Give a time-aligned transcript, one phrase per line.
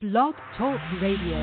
[0.00, 1.42] Blog Talk Radio.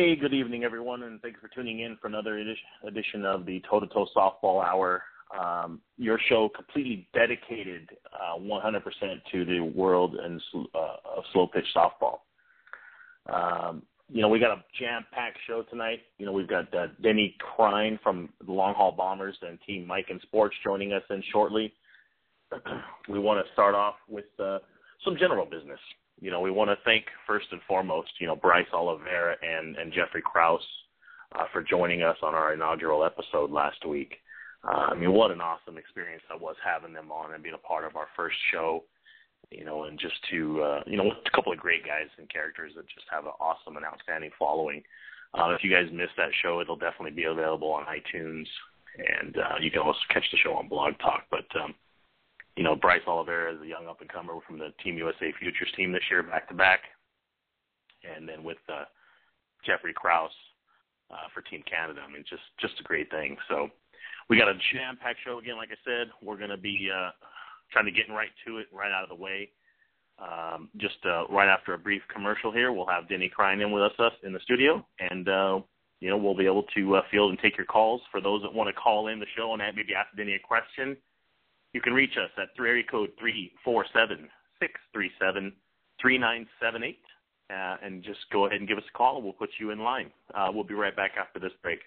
[0.00, 3.80] Hey, good evening, everyone, and thanks for tuning in for another edition of the Toe
[3.80, 5.02] to Toe Softball Hour.
[5.38, 8.82] Um, your show completely dedicated uh, 100%
[9.30, 10.40] to the world and
[10.74, 10.78] uh,
[11.18, 12.20] of slow pitch softball.
[13.30, 16.00] Um, you know, we got a jam-packed show tonight.
[16.16, 20.18] You know, we've got uh, Denny Crine from the Long Haul Bombers and Team Miken
[20.22, 21.74] Sports joining us in shortly.
[23.10, 24.60] we want to start off with uh,
[25.04, 25.78] some general business
[26.20, 29.92] you know, we want to thank first and foremost, you know, Bryce Oliveira and and
[29.92, 30.62] Jeffrey Kraus
[31.34, 34.16] uh, for joining us on our inaugural episode last week.
[34.62, 37.66] Uh, I mean, what an awesome experience that was having them on and being a
[37.66, 38.84] part of our first show.
[39.50, 42.72] You know, and just to uh, you know, a couple of great guys and characters
[42.76, 44.82] that just have an awesome and outstanding following.
[45.32, 48.46] Uh, if you guys missed that show, it'll definitely be available on iTunes,
[48.98, 51.24] and uh, you can also catch the show on Blog Talk.
[51.30, 51.74] But um,
[52.56, 55.72] you know, Bryce Oliveira is a young up and comer from the Team USA Futures
[55.76, 56.80] team this year, back to back,
[58.04, 58.84] and then with uh,
[59.64, 60.32] Jeffrey Kraus
[61.10, 62.00] uh, for Team Canada.
[62.06, 63.36] I mean, just just a great thing.
[63.48, 63.68] So
[64.28, 65.56] we got a jam-packed show again.
[65.56, 67.10] Like I said, we're going to be uh,
[67.72, 69.50] trying to get right to it, right out of the way.
[70.18, 73.82] Um, just uh, right after a brief commercial here, we'll have Denny Crine in with
[73.82, 75.60] us, us in the studio, and uh,
[76.00, 78.52] you know we'll be able to uh, field and take your calls for those that
[78.52, 80.96] want to call in the show and maybe ask Denny a question
[81.72, 84.28] you can reach us at area code three four seven
[84.60, 85.52] six three seven
[86.00, 87.02] three nine seven eight,
[87.50, 89.16] uh, and just go ahead and give us a call.
[89.16, 90.10] and We'll put you in line.
[90.34, 91.80] Uh, we'll be right back after this break.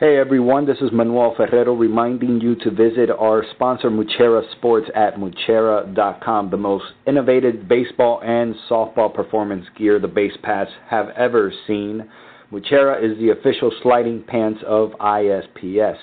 [0.00, 5.16] Hey everyone, this is Manuel Ferrero reminding you to visit our sponsor Muchera Sports at
[5.16, 12.08] Muchera.com, the most innovative baseball and softball performance gear the base pass have ever seen.
[12.52, 15.96] Muchera is the official sliding pants of ISPS.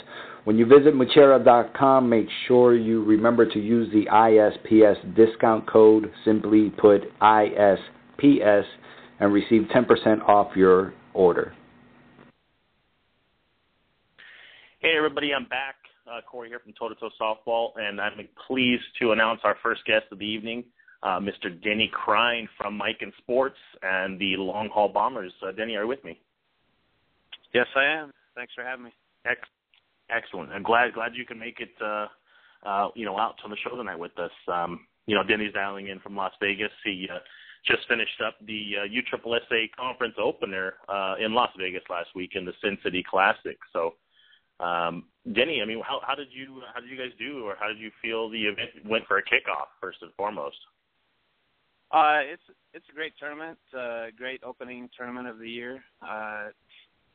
[0.45, 6.69] When you visit Muchera.com, make sure you remember to use the ISPS discount code, simply
[6.69, 8.63] put ISPS,
[9.19, 11.53] and receive 10% off your order.
[14.79, 15.75] Hey, everybody, I'm back.
[16.09, 18.13] Uh, Corey here from Toe to Toe Softball, and I'm
[18.47, 20.63] pleased to announce our first guest of the evening,
[21.03, 21.61] uh, Mr.
[21.61, 25.33] Denny Crine from Miken Sports and the Long Haul Bombers.
[25.45, 26.21] Uh, Denny, are you with me?
[27.53, 28.11] Yes, I am.
[28.35, 28.91] Thanks for having me.
[30.09, 30.51] Excellent.
[30.51, 31.73] I'm glad glad you can make it.
[31.83, 32.07] Uh,
[32.65, 34.31] uh, you know, out to the show tonight with us.
[34.47, 36.71] Um, you know, Denny's dialing in from Las Vegas.
[36.83, 37.19] He uh,
[37.65, 42.45] just finished up the uh, USSSA conference opener uh, in Las Vegas last week in
[42.45, 43.57] the Sin City Classic.
[43.73, 43.95] So,
[44.59, 47.67] um, Denny, I mean, how, how did you how did you guys do, or how
[47.67, 50.57] did you feel the event went for a kickoff first and foremost?
[51.91, 52.43] Uh, it's
[52.73, 55.83] it's a great tournament, uh, great opening tournament of the year.
[56.01, 56.47] Uh,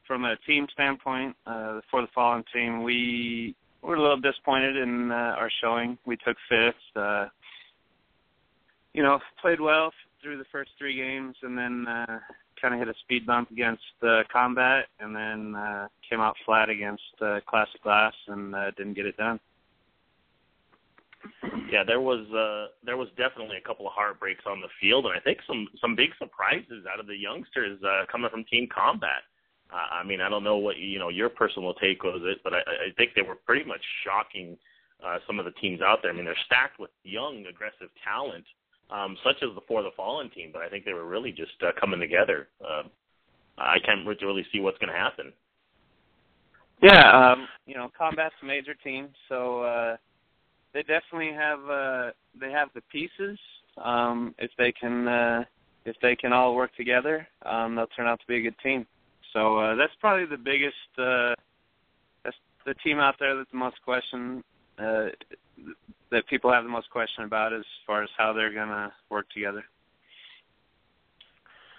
[0.07, 5.11] from a team standpoint, uh, for the fallen team, we were a little disappointed in
[5.11, 5.99] uh, our showing.
[6.07, 6.75] We took fifth.
[6.97, 7.27] Uh,
[8.95, 9.93] you know, played well
[10.23, 12.19] through the first three games, and then uh,
[12.61, 16.69] kind of hit a speed bump against uh, combat, and then uh, came out flat
[16.69, 19.41] against uh, classic glass, and uh, didn't get it done.
[21.71, 25.15] Yeah, there was uh, there was definitely a couple of heartbreaks on the field, and
[25.15, 29.23] I think some some big surprises out of the youngsters uh, coming from Team Combat.
[29.73, 32.59] I mean, I don't know what you know your personal take was it, but I,
[32.59, 34.57] I think they were pretty much shocking
[35.05, 36.13] uh, some of the teams out there.
[36.13, 38.45] I mean, they're stacked with young, aggressive talent,
[38.91, 41.53] um, such as the For the Fallen team, but I think they were really just
[41.63, 42.49] uh, coming together.
[42.63, 42.85] Uh,
[43.59, 45.33] I can't really see what's going to happen.
[46.83, 49.97] Yeah, um, you know, Combat's a major team, so uh,
[50.75, 53.39] they definitely have uh, they have the pieces.
[53.83, 55.45] Um, if they can uh,
[55.85, 58.87] if they can all work together, um, they'll turn out to be a good team.
[59.33, 60.77] So uh, that's probably the biggest.
[60.99, 61.35] Uh,
[62.25, 62.37] that's
[62.67, 64.45] the team out there that's the most question
[64.79, 65.07] uh,
[66.11, 69.65] that people have the most question about as far as how they're gonna work together.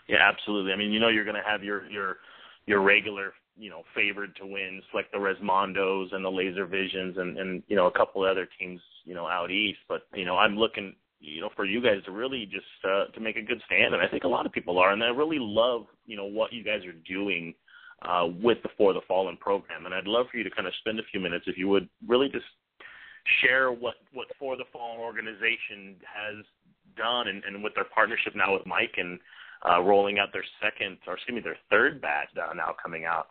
[0.08, 0.74] Yeah, absolutely.
[0.74, 2.18] I mean, you know, you're to have your your
[2.66, 7.38] your regular, you know, favored to wins like the Resmondos and the Laser Visions and
[7.38, 9.80] and you know a couple other teams, you know, out east.
[9.88, 13.20] But you know, I'm looking, you know, for you guys to really just uh, to
[13.22, 15.40] make a good stand, and I think a lot of people are, and I really
[15.40, 17.54] love, you know, what you guys are doing
[18.02, 19.86] uh, with the For the Fallen program.
[19.86, 21.88] And I'd love for you to kind of spend a few minutes, if you would,
[22.06, 22.46] really just
[23.42, 26.44] share what what For the Fallen organization has
[26.98, 29.18] done, and, and with their partnership now with Miken
[29.68, 33.28] uh, rolling out their second, or excuse me, their third batch now coming out.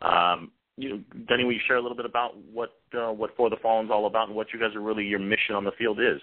[0.00, 3.50] Um, you know, Denny, will you share a little bit about what uh, what For
[3.50, 5.72] the Fallen is all about and what you guys are really your mission on the
[5.72, 6.22] field is?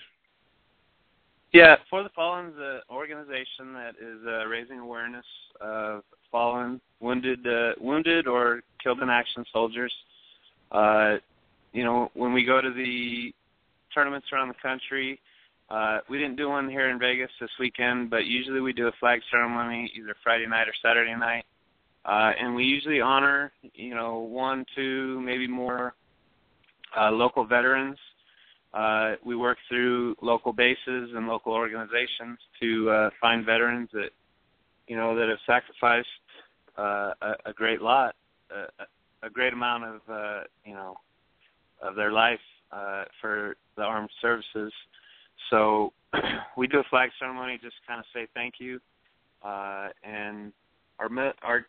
[1.92, 5.26] For the Fallen's an organization that is uh, raising awareness
[5.60, 9.94] of fallen, wounded, uh, wounded or killed in action soldiers.
[10.72, 11.16] Uh,
[11.74, 13.34] you know, when we go to the
[13.94, 15.20] tournaments around the country,
[15.70, 18.94] uh, we didn't do one here in Vegas this weekend, but usually we do a
[18.98, 21.44] flag ceremony either Friday night or Saturday night,
[22.06, 25.94] uh, and we usually honor you know one, two, maybe more
[26.98, 27.98] uh, local veterans.
[28.74, 34.10] Uh, we work through local bases and local organizations to uh, find veterans that
[34.88, 36.08] you know that have sacrificed
[36.78, 38.16] uh, a, a great lot,
[38.54, 38.86] uh,
[39.24, 40.96] a great amount of uh, you know
[41.82, 42.40] of their life
[42.72, 44.72] uh, for the armed services.
[45.50, 45.92] So
[46.58, 48.80] we do a flag ceremony, just kind of say thank you,
[49.44, 50.54] uh, and
[50.98, 51.10] our
[51.42, 51.66] our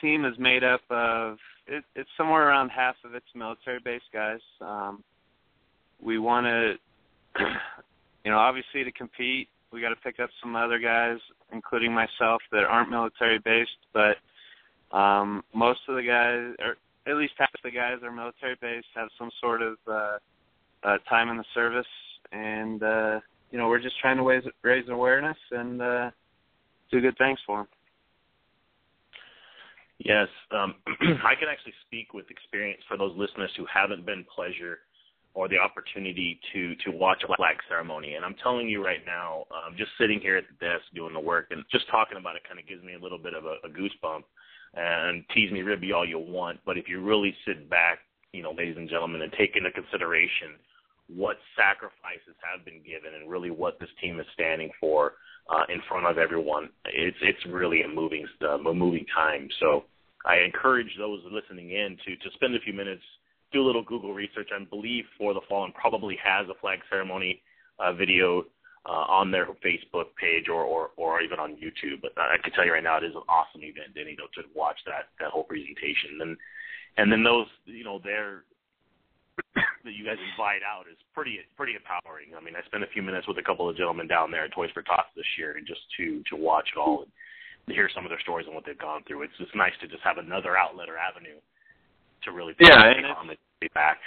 [0.00, 1.36] team is made up of
[1.66, 4.40] it, it's somewhere around half of it's military base guys.
[4.60, 5.04] Um,
[6.00, 6.74] we want to,
[8.24, 11.18] you know, obviously to compete, we got to pick up some other guys,
[11.52, 14.16] including myself, that aren't military-based, but
[14.96, 16.76] um, most of the guys, or
[17.10, 20.18] at least half of the guys, are military-based, have some sort of uh,
[20.84, 21.86] uh, time in the service
[22.32, 26.10] and uh, you know we're just trying to raise raise awareness and uh,
[26.90, 27.68] do good things for them.
[29.98, 34.78] Yes, um, I can actually speak with experience for those listeners who haven't been pleasure
[35.38, 38.14] or the opportunity to to watch a flag ceremony.
[38.14, 41.20] And I'm telling you right now, um, just sitting here at the desk doing the
[41.20, 43.54] work and just talking about it kind of gives me a little bit of a,
[43.62, 44.26] a goosebump.
[44.74, 48.00] And tease me ribby all you want, but if you really sit back,
[48.32, 50.58] you know, ladies and gentlemen, and take into consideration
[51.06, 55.14] what sacrifices have been given and really what this team is standing for
[55.48, 56.68] uh, in front of everyone.
[56.86, 59.48] It's it's really a moving a moving time.
[59.60, 59.84] So
[60.26, 63.06] I encourage those listening in to to spend a few minutes,
[63.52, 64.50] do a little Google research.
[64.54, 67.42] I believe For the Fallen probably has a flag ceremony
[67.78, 68.44] uh, video
[68.86, 72.00] uh, on their Facebook page or, or or even on YouTube.
[72.02, 74.48] But I can tell you right now, it is an awesome event, Denny, to, to
[74.54, 76.20] watch that that whole presentation.
[76.20, 76.36] And
[76.96, 78.44] and then those, you know, their
[79.84, 82.32] that you guys invite out is pretty pretty empowering.
[82.36, 84.52] I mean, I spent a few minutes with a couple of gentlemen down there at
[84.52, 87.12] Toys for Tots this year, and just to to watch it all and
[87.74, 89.22] hear some of their stories and what they've gone through.
[89.22, 91.36] It's just nice to just have another outlet or avenue
[92.24, 93.98] to really yeah, and on the back.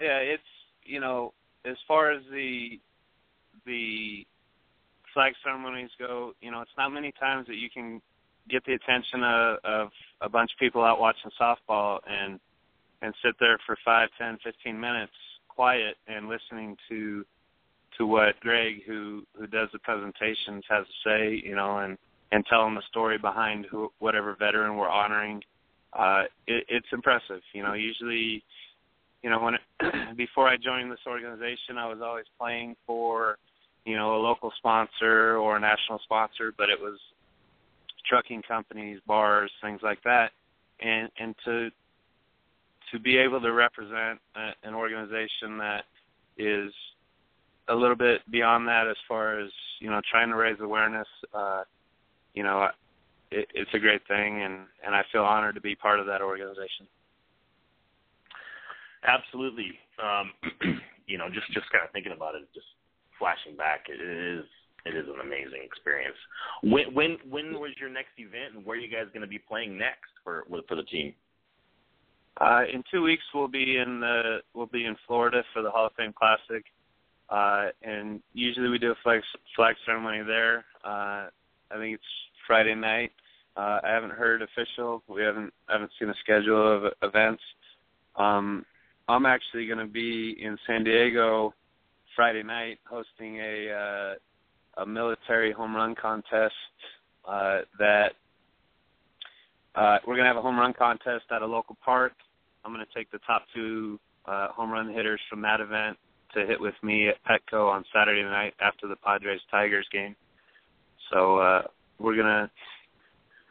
[0.00, 0.42] Yeah, it's
[0.84, 1.32] you know
[1.64, 2.80] as far as the
[3.66, 4.26] the
[5.12, 8.00] flag ceremonies go, you know, it's not many times that you can
[8.48, 9.88] get the attention of, of
[10.20, 12.38] a bunch of people out watching softball and
[13.02, 15.12] and sit there for five, ten, fifteen minutes
[15.48, 17.24] quiet and listening to
[17.98, 21.96] to what Greg, who who does the presentations, has to say, you know, and
[22.32, 25.42] and tell them the story behind who, whatever veteran we're honoring.
[25.92, 27.74] Uh, it, it's impressive, you know.
[27.74, 28.42] Usually,
[29.22, 29.60] you know, when it,
[30.16, 33.38] before I joined this organization, I was always playing for,
[33.84, 36.98] you know, a local sponsor or a national sponsor, but it was
[38.08, 40.30] trucking companies, bars, things like that.
[40.80, 41.70] And and to
[42.92, 45.84] to be able to represent a, an organization that
[46.38, 46.72] is
[47.68, 51.62] a little bit beyond that as far as you know trying to raise awareness uh
[52.34, 52.68] you know
[53.30, 56.22] it, it's a great thing and and I feel honored to be part of that
[56.22, 56.86] organization.
[59.06, 59.78] Absolutely.
[60.02, 60.32] Um
[61.06, 62.66] you know just just kind of thinking about it just
[63.18, 64.44] flashing back it is
[64.86, 66.16] it is an amazing experience.
[66.62, 69.38] When when when was your next event and where are you guys going to be
[69.38, 71.14] playing next for for the team?
[72.40, 75.86] Uh, in two weeks, we'll be in the we'll be in Florida for the Hall
[75.86, 76.64] of Fame Classic,
[77.28, 79.20] uh, and usually we do a flag
[79.54, 80.64] flag ceremony there.
[80.84, 81.28] Uh,
[81.70, 82.04] I think it's
[82.50, 83.12] Friday night.
[83.56, 85.04] Uh, I haven't heard official.
[85.06, 87.42] We haven't haven't seen a schedule of events.
[88.16, 88.66] Um,
[89.08, 91.54] I'm actually going to be in San Diego
[92.16, 96.54] Friday night hosting a uh, a military home run contest
[97.24, 98.14] uh, that
[99.76, 102.14] uh, we're going to have a home run contest at a local park
[102.64, 105.96] I'm going to take the top two uh, home run hitters from that event
[106.34, 110.16] to hit with me at Petco on Saturday night after the Padres Tigers game.
[111.12, 111.62] So uh,
[112.00, 112.50] we're gonna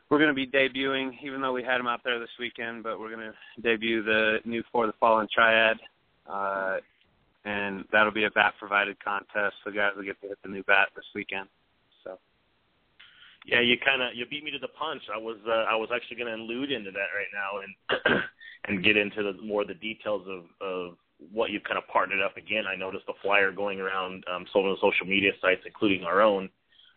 [0.10, 3.12] we're gonna be debuting, even though we had them out there this weekend, but we're
[3.12, 5.78] gonna debut the new For the Fallen Triad,
[6.28, 6.78] uh,
[7.46, 9.56] and that'll be a bat provided contest.
[9.64, 11.48] So guys will get to hit the new bat this weekend.
[12.04, 12.18] So.
[13.46, 15.04] Yeah, you kind of you beat me to the punch.
[15.14, 18.22] I was uh, I was actually going to allude into that right now and
[18.66, 20.98] and get into the more of the details of of
[21.32, 22.64] what you've kind of partnered up again.
[22.66, 26.22] I noticed a flyer going around um, some of the social media sites, including our
[26.22, 26.50] own,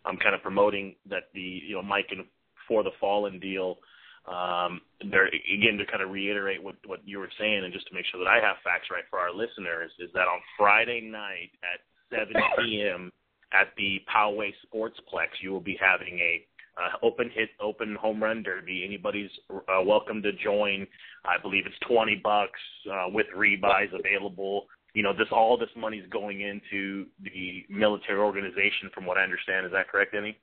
[0.04, 2.24] um, kind of promoting that the you know Mike and
[2.68, 3.78] for the Fallen deal.
[4.26, 4.80] Um,
[5.10, 8.06] there again to kind of reiterate what what you were saying, and just to make
[8.10, 11.80] sure that I have facts right for our listeners, is that on Friday night at
[12.16, 13.10] 7 p.m.
[13.52, 16.46] at the Poway Sportsplex, you will be having a
[16.78, 18.84] uh, open hit, open home run derby.
[18.84, 20.86] Anybody's uh, welcome to join.
[21.24, 24.66] I believe it's twenty bucks uh, with rebuys available.
[24.94, 29.22] You know, this all this money is going into the military organization, from what I
[29.22, 29.64] understand.
[29.64, 30.36] Is that correct, Denny?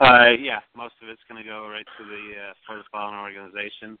[0.00, 3.98] Uh, yeah, most of it's going to go right to the uh, the fallen organization.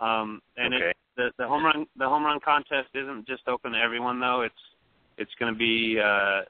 [0.00, 0.90] Um, and okay.
[0.90, 4.40] it, the the home run the home run contest isn't just open to everyone though.
[4.40, 4.54] It's
[5.18, 6.42] it's going to be uh,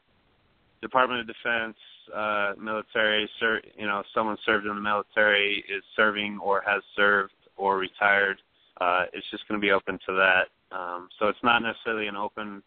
[0.80, 1.76] Department of Defense,
[2.14, 7.33] uh, military, ser- you know, someone served in the military is serving or has served
[7.56, 8.40] or retired.
[8.80, 10.49] Uh, it's just going to be open to that.
[10.74, 12.62] Um, so it's not necessarily an open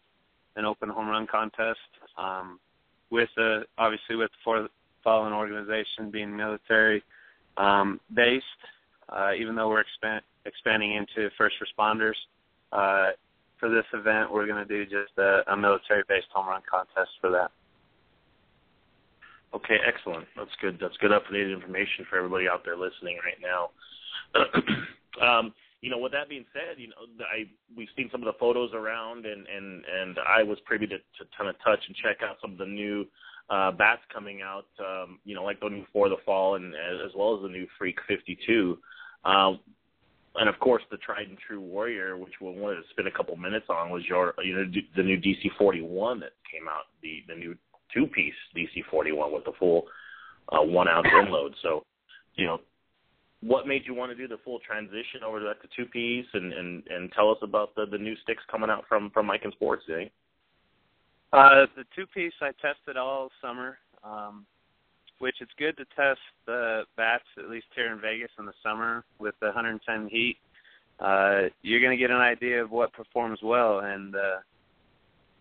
[0.56, 1.78] an open home run contest.
[2.16, 2.58] Um,
[3.10, 4.68] with the obviously with the
[5.04, 7.02] fallen organization being military
[7.56, 8.44] um, based,
[9.08, 12.14] uh, even though we're expand, expanding into first responders.
[12.72, 13.12] Uh,
[13.58, 17.30] for this event, we're going to do just a, a military-based home run contest for
[17.30, 17.50] that.
[19.54, 20.26] Okay, excellent.
[20.36, 20.78] That's good.
[20.80, 23.70] That's good updated information for everybody out there listening right now.
[25.22, 27.44] um, you know, with that being said, you know, I
[27.76, 31.24] we've seen some of the photos around, and and and I was privy to, to
[31.36, 33.06] kind of touch and check out some of the new
[33.50, 34.66] uh, bats coming out.
[34.80, 37.66] Um, you know, like the new For the Fall, and as well as the new
[37.78, 38.78] Freak 52.
[39.24, 39.60] Um,
[40.34, 43.36] and of course, the tried and true Warrior, which we wanted to spend a couple
[43.36, 44.64] minutes on, was your you know
[44.96, 47.56] the new DC 41 that came out, the the new
[47.94, 49.86] two piece DC 41 with the full
[50.50, 51.52] uh, one ounce endload.
[51.62, 51.82] So,
[52.34, 52.60] you know,
[53.40, 56.52] what made you want to do the full transition over to the two piece and,
[56.52, 59.84] and, and tell us about the, the new sticks coming out from, from Miken Sports,
[59.90, 60.06] eh?
[61.32, 64.46] Uh, the two piece I tested all summer, um,
[65.18, 69.04] which it's good to test the bats at least here in Vegas in the summer
[69.18, 70.36] with the 110 heat.
[70.98, 74.38] Uh, you're going to get an idea of what performs well, and uh,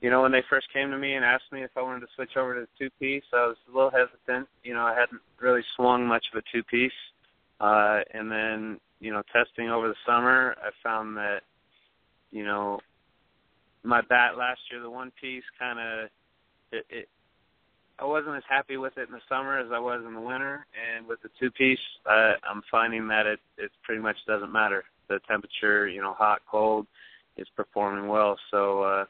[0.01, 2.08] you know, when they first came to me and asked me if I wanted to
[2.16, 4.48] switch over to the two piece, I was a little hesitant.
[4.63, 6.92] You know, I hadn't really swung much of a two piece.
[7.60, 11.42] Uh and then, you know, testing over the summer, I found that,
[12.32, 12.80] you know,
[13.84, 16.10] my bat last year, the one piece kinda
[16.72, 17.10] it, it
[18.00, 20.68] I wasn't as happy with it in the summer as I was in the winter,
[20.78, 24.84] and with the two piece, uh, I'm finding that it it pretty much doesn't matter.
[25.08, 26.86] The temperature, you know, hot, cold,
[27.38, 28.38] is performing well.
[28.52, 29.06] So uh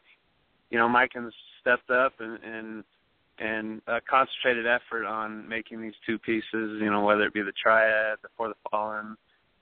[0.70, 2.84] you know, Mike has stepped up and and
[3.40, 6.44] and a concentrated effort on making these two pieces.
[6.82, 9.16] You know, whether it be the Triad, the For the Fallen,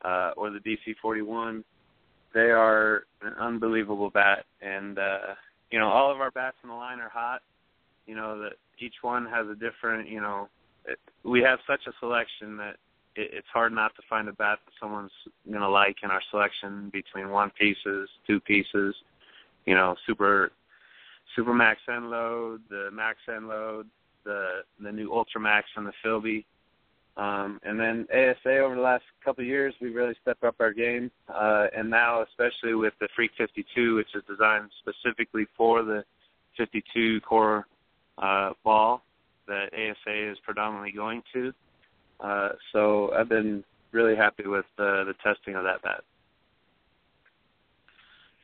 [0.04, 1.64] uh, or the DC 41,
[2.34, 4.46] they are an unbelievable bat.
[4.62, 5.36] And uh,
[5.72, 7.42] you know, all of our bats in the line are hot.
[8.06, 10.10] You know that each one has a different.
[10.10, 10.50] You know,
[10.86, 12.76] it, we have such a selection that
[13.16, 15.12] it, it's hard not to find a bat that someone's
[15.52, 18.96] gonna like in our selection between one pieces, two pieces.
[19.66, 20.52] You know, super
[21.36, 23.88] Super Max End Load, the Max End Load,
[24.24, 26.46] the the new Ultra Max and the Filby.
[27.18, 30.74] Um, and then ASA over the last couple of years, we've really stepped up our
[30.74, 31.10] game.
[31.34, 36.04] Uh, and now, especially with the Freak 52, which is designed specifically for the
[36.58, 37.68] 52 core
[38.18, 39.02] uh, ball
[39.48, 41.54] that ASA is predominantly going to.
[42.20, 46.04] Uh, so I've been really happy with uh, the testing of that bat.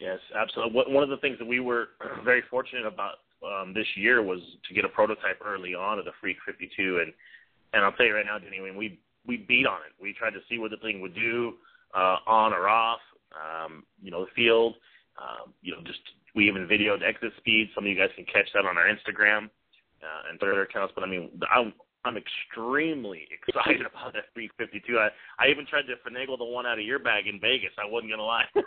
[0.02, 0.92] Yes, absolutely.
[0.92, 1.90] One of the things that we were
[2.26, 6.12] very fortunate about um, this year was to get a prototype early on of the
[6.20, 7.14] Freak 52, and
[7.74, 9.94] and I'll tell you right now, Denny, when we we beat on it.
[10.02, 11.54] We tried to see what the thing would do
[11.94, 13.00] uh, on or off.
[13.32, 14.76] Um, you know, the field.
[15.22, 16.00] Um, you know, just
[16.36, 17.70] we even videoed exit speed.
[17.76, 19.46] Some of you guys can catch that on our Instagram
[20.02, 20.94] uh, and Twitter accounts.
[20.96, 24.98] But I mean, I'm I'm extremely excited about that Freak 52.
[24.98, 27.72] I I even tried to finagle the one out of your bag in Vegas.
[27.78, 28.46] I wasn't gonna lie.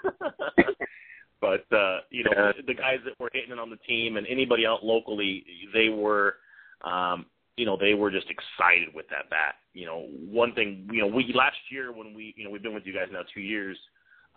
[1.40, 2.52] But uh, you know, yeah.
[2.66, 6.36] the guys that were hitting it on the team and anybody out locally, they were,
[6.82, 7.26] um,
[7.56, 9.56] you know, they were just excited with that bat.
[9.72, 12.74] You know, one thing, you know, we last year when we, you know, we've been
[12.74, 13.76] with you guys now two years.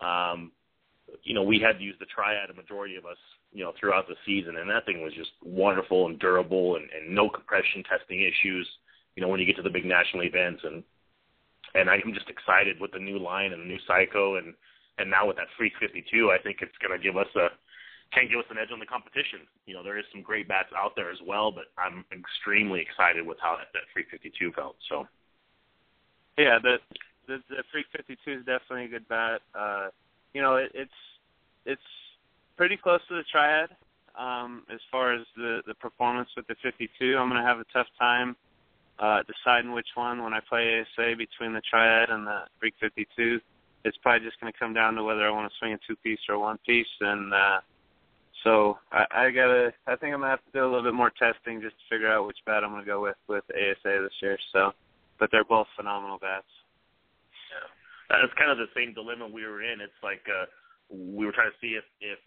[0.01, 0.51] Um,
[1.23, 3.17] you know, we had to use the triad a majority of us,
[3.53, 7.13] you know, throughout the season, and that thing was just wonderful and durable, and, and
[7.13, 8.67] no compression testing issues.
[9.15, 10.83] You know, when you get to the big national events, and
[11.75, 14.53] and I'm just excited with the new line and the new Psycho, and
[14.97, 17.49] and now with that Freak 52, I think it's going to give us a
[18.13, 19.43] can give us an edge on the competition.
[19.65, 23.25] You know, there is some great bats out there as well, but I'm extremely excited
[23.25, 24.75] with how that, that Freak 52 felt.
[24.87, 25.07] So,
[26.37, 26.77] yeah, the
[27.27, 29.41] the, the Freak 52 is definitely a good bat.
[29.53, 29.89] Uh,
[30.33, 30.99] you know, it, it's
[31.65, 31.89] it's
[32.55, 33.69] pretty close to the Triad
[34.17, 37.17] um, as far as the the performance with the 52.
[37.17, 38.35] I'm going to have a tough time
[38.99, 43.39] uh, deciding which one when I play ASA between the Triad and the Freak 52.
[43.85, 45.95] It's probably just going to come down to whether I want to swing a two
[45.97, 47.59] piece or a one piece, and uh,
[48.43, 49.73] so I, I gotta.
[49.87, 52.11] I think I'm gonna have to do a little bit more testing just to figure
[52.11, 54.37] out which bat I'm gonna go with with ASA this year.
[54.53, 54.71] So,
[55.19, 56.47] but they're both phenomenal bats.
[58.09, 59.81] Yeah, that's kind of the same dilemma we were in.
[59.81, 60.45] It's like uh,
[60.89, 62.19] we were trying to see if if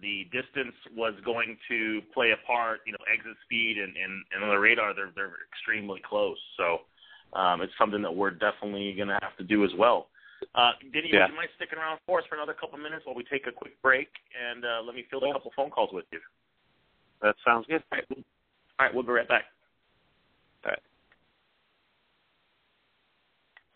[0.00, 2.80] the distance was going to play a part.
[2.86, 6.38] You know, exit speed and and, and on the radar, they're they're extremely close.
[6.56, 6.86] So
[7.38, 10.08] um, it's something that we're definitely going to have to do as well.
[10.54, 11.26] Uh, Denny, yeah.
[11.26, 13.52] would you mind sticking around for us for another couple minutes while we take a
[13.52, 16.20] quick break and uh, let me field a couple phone calls with you?
[17.22, 17.82] That sounds good.
[17.92, 19.44] All right, All right we'll be right back.
[20.64, 20.82] All right.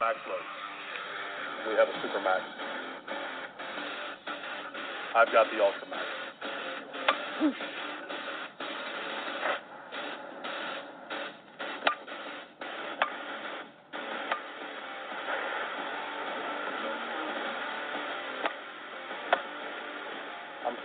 [0.00, 0.18] Max.
[1.68, 2.42] We have a Super Max.
[5.16, 5.88] I've got the Ultra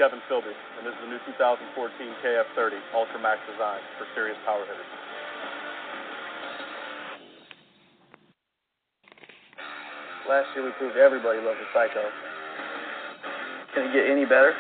[0.02, 1.94] Kevin Filby, and this is the new 2014
[2.26, 4.82] KF30 Ultra Max design for serious power hitters.
[10.28, 12.02] Last year we proved everybody loves the Psycho.
[13.76, 14.56] Can it get any better?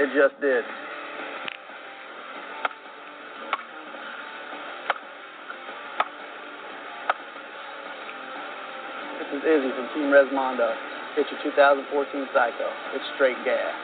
[0.00, 0.64] It just did.
[9.42, 10.70] Izzy from Team Resmondo.
[11.16, 12.68] It's your 2014 Psycho.
[12.94, 13.74] It's straight gas.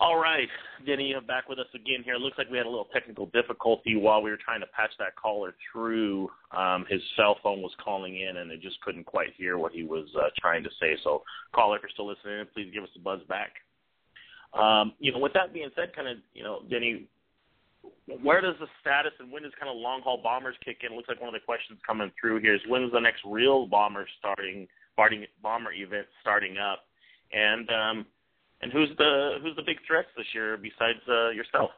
[0.00, 0.48] All right,
[0.86, 2.14] Denny, back with us again here.
[2.14, 5.16] Looks like we had a little technical difficulty while we were trying to patch that
[5.16, 6.30] caller through.
[6.56, 9.82] Um, his cell phone was calling in, and it just couldn't quite hear what he
[9.82, 10.96] was uh, trying to say.
[11.02, 13.50] So, caller, if you're still listening, please give us a buzz back.
[14.54, 17.08] Um, you know, with that being said, kind of, you know, Denny,
[18.22, 20.92] where does the status and when does kind of long haul bombers kick in?
[20.92, 23.66] It looks like one of the questions coming through here is when's the next real
[23.66, 24.66] bomber starting
[25.42, 26.84] bomber event starting up,
[27.32, 28.06] and um,
[28.62, 31.70] and who's the who's the big threats this year besides uh, yourself?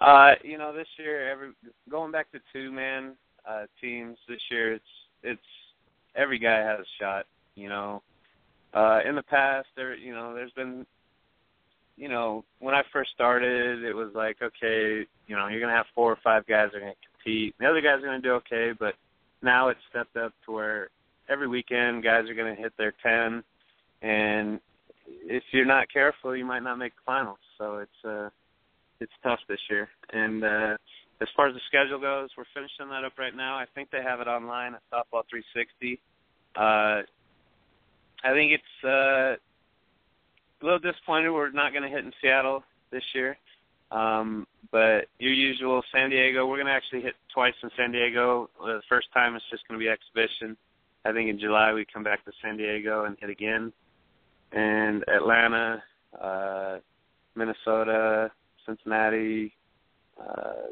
[0.00, 1.50] Uh, you know, this year every
[1.90, 3.14] going back to two man
[3.48, 4.84] uh, teams this year, it's
[5.22, 5.40] it's
[6.14, 7.26] every guy has a shot.
[7.54, 8.02] You know,
[8.74, 10.86] uh, in the past there you know there's been
[11.96, 15.86] you know, when I first started, it was like, okay, you know, you're gonna have
[15.94, 17.54] four or five guys that are gonna compete.
[17.58, 18.94] The other guys are gonna do okay, but
[19.42, 20.88] now it's stepped up to where
[21.28, 23.44] every weekend guys are gonna hit their ten,
[24.02, 24.60] and
[25.06, 27.38] if you're not careful, you might not make the finals.
[27.58, 28.30] So it's uh,
[29.00, 29.88] it's tough this year.
[30.12, 30.76] And uh,
[31.20, 33.56] as far as the schedule goes, we're finishing that up right now.
[33.56, 36.00] I think they have it online at Softball 360.
[36.56, 37.02] Uh,
[38.24, 39.36] I think it's uh,
[40.62, 43.36] a little disappointed we're not going to hit in Seattle this year.
[43.90, 48.48] Um, but your usual San Diego, we're going to actually hit twice in San Diego.
[48.58, 50.56] The first time it's just going to be exhibition.
[51.04, 53.72] I think in July we come back to San Diego and hit again.
[54.52, 55.82] And Atlanta,
[56.18, 56.78] uh,
[57.34, 58.30] Minnesota,
[58.66, 59.52] Cincinnati,
[60.18, 60.70] uh,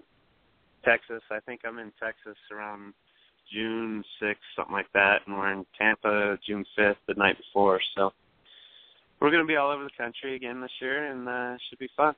[0.84, 1.22] Texas.
[1.30, 2.94] I think I'm in Texas around
[3.52, 5.22] June 6th, something like that.
[5.26, 7.79] And we're in Tampa June 5th, the night before.
[9.30, 11.88] We're going to be all over the country again this year, and uh, should be
[11.96, 12.16] fun.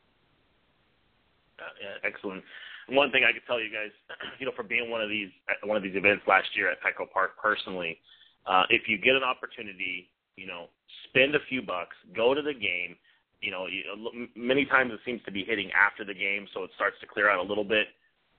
[1.61, 2.42] Uh, yeah, excellent.
[2.88, 3.92] One thing I could tell you guys,
[4.40, 5.29] you know, for being one of these
[5.64, 7.98] one of these events last year at Petco Park personally,
[8.46, 10.72] uh, if you get an opportunity, you know,
[11.11, 12.96] spend a few bucks, go to the game.
[13.42, 13.85] You know, you,
[14.35, 17.29] many times it seems to be hitting after the game, so it starts to clear
[17.29, 17.88] out a little bit.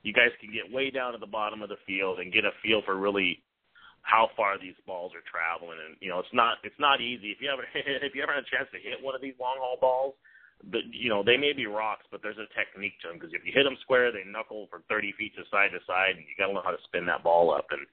[0.02, 2.50] You guys can get way down at the bottom of the field and get a
[2.60, 3.38] feel for really
[4.04, 7.32] how far these balls are traveling, and you know it's not it's not easy.
[7.32, 9.56] If you ever if you ever had a chance to hit one of these long
[9.58, 10.14] haul balls,
[10.70, 13.42] but you know they may be rocks, but there's a technique to them because if
[13.44, 16.36] you hit them square, they knuckle for 30 feet to side to side, and you
[16.38, 17.84] got to know how to spin that ball up, and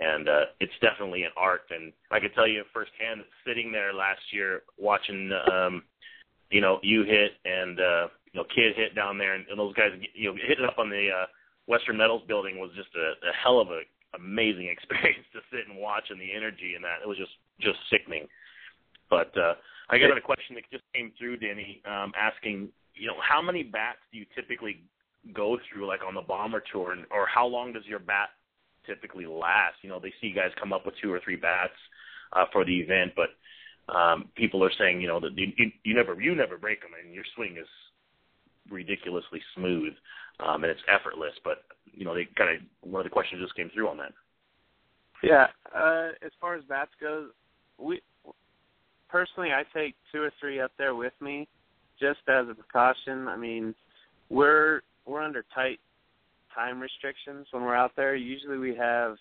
[0.00, 1.68] and uh, it's definitely an art.
[1.70, 5.82] And I can tell you firsthand, sitting there last year watching um,
[6.50, 9.74] you know, you hit and uh, you know, Kid hit down there, and, and those
[9.74, 11.26] guys, you know, hitting up on the uh,
[11.66, 13.82] Western Metals building was just a, a hell of a
[14.14, 17.78] amazing experience to sit and watch, and the energy in that it was just just
[17.90, 18.26] sickening.
[19.08, 19.54] But uh,
[19.90, 23.64] I got a question that just came through, Denny, um, asking, you know, how many
[23.64, 24.84] bats do you typically
[25.34, 28.30] go through, like on the bomber tour, and, or how long does your bat
[28.86, 29.74] typically last?
[29.82, 31.74] You know, they see guys come up with two or three bats
[32.32, 33.30] uh, for the event, but
[33.92, 36.92] um, people are saying, you know, that you, you, you never you never break them,
[37.02, 37.66] and your swing is
[38.70, 39.92] ridiculously smooth
[40.44, 41.32] um, and it's effortless.
[41.44, 44.12] But you know, they kind of one of the questions just came through on that.
[45.22, 47.28] Yeah, uh, as far as bats goes,
[47.78, 48.00] we
[49.08, 51.48] personally I take two or three up there with me
[51.98, 53.28] just as a precaution.
[53.28, 53.74] I mean,
[54.30, 55.78] we're we're under tight
[56.54, 58.14] time restrictions when we're out there.
[58.14, 59.16] Usually we have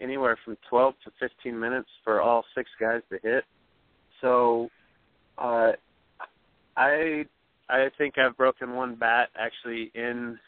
[0.00, 3.44] anywhere from 12 to 15 minutes for all six guys to hit.
[4.20, 4.68] So
[5.38, 5.72] uh
[6.76, 7.24] I
[7.68, 10.38] I think I've broken one bat actually in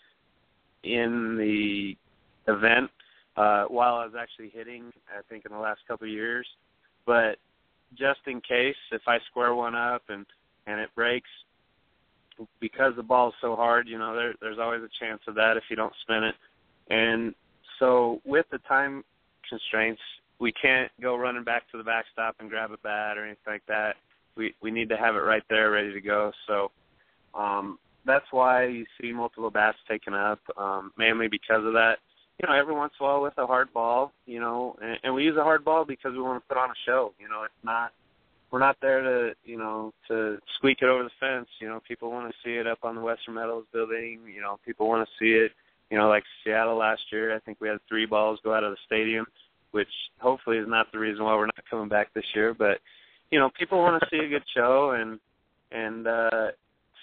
[0.82, 1.96] in the
[2.50, 2.90] event
[3.36, 6.46] uh while I was actually hitting I think in the last couple of years.
[7.06, 7.36] But
[7.96, 10.26] just in case if I square one up and
[10.66, 11.28] and it breaks
[12.60, 15.56] because the ball is so hard, you know, there there's always a chance of that
[15.56, 16.34] if you don't spin it.
[16.88, 17.34] And
[17.78, 19.04] so with the time
[19.48, 20.00] constraints,
[20.38, 23.66] we can't go running back to the backstop and grab a bat or anything like
[23.68, 23.96] that.
[24.36, 26.32] We we need to have it right there ready to go.
[26.46, 26.70] So
[27.34, 31.96] um that's why you see multiple bats taken up, um, mainly because of that.
[32.40, 35.14] You know, every once in a while with a hard ball, you know, and, and
[35.14, 37.12] we use a hard ball because we want to put on a show.
[37.20, 37.92] You know, it's not
[38.50, 41.48] we're not there to you know to squeak it over the fence.
[41.60, 44.20] You know, people want to see it up on the Western Metals building.
[44.32, 45.52] You know, people want to see it.
[45.90, 48.70] You know, like Seattle last year, I think we had three balls go out of
[48.70, 49.26] the stadium,
[49.72, 49.88] which
[50.20, 52.54] hopefully is not the reason why we're not coming back this year.
[52.54, 52.78] But
[53.30, 55.18] you know, people want to see a good show, and
[55.72, 56.48] and uh,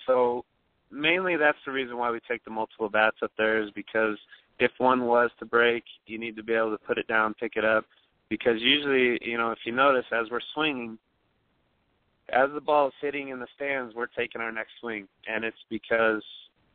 [0.06, 0.46] so
[0.92, 4.18] mainly that's the reason why we take the multiple bats up there is because
[4.60, 7.54] if one was to break, you need to be able to put it down, pick
[7.56, 7.86] it up.
[8.30, 10.98] Because usually, you know, if you notice, as we're swinging,
[12.30, 15.58] as the ball is hitting in the stands, we're taking our next swing, and it's
[15.70, 16.22] because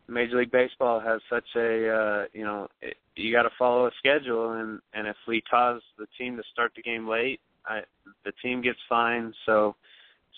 [0.09, 3.90] Major League Baseball has such a uh, you know it, you got to follow a
[3.98, 7.81] schedule, and and if we cause the team to start the game late, I,
[8.25, 9.35] the team gets fined.
[9.44, 9.77] So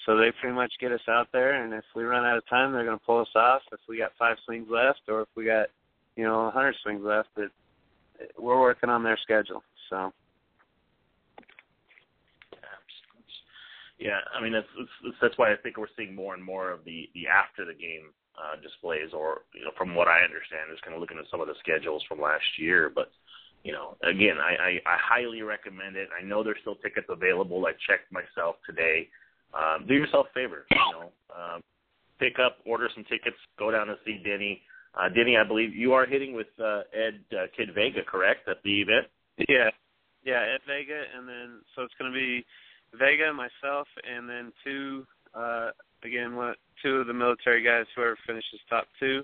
[0.06, 2.72] so they pretty much get us out there, and if we run out of time,
[2.72, 3.62] they're going to pull us off.
[3.72, 5.68] If we got five swings left, or if we got
[6.16, 7.50] you know a hundred swings left, it,
[8.38, 9.62] we're working on their schedule.
[9.90, 10.12] So.
[13.98, 14.66] Yeah, I mean that's,
[15.22, 18.12] that's why I think we're seeing more and more of the the after the game
[18.36, 21.40] uh, displays, or you know, from what I understand, is kind of looking at some
[21.40, 22.90] of the schedules from last year.
[22.92, 23.12] But
[23.62, 26.08] you know, again, I, I I highly recommend it.
[26.12, 27.64] I know there's still tickets available.
[27.64, 29.08] I checked myself today.
[29.54, 31.62] Um, do yourself a favor, you know, um,
[32.18, 34.60] pick up, order some tickets, go down and see Denny.
[34.98, 38.62] Uh, Denny, I believe you are hitting with uh, Ed uh, Kid Vega, correct, at
[38.64, 39.06] the event?
[39.48, 39.70] Yeah,
[40.24, 42.44] yeah, Ed Vega, and then so it's going to be
[42.98, 45.70] Vega, myself, and then two, uh,
[46.02, 49.22] again, what two of the military guys, whoever finishes top two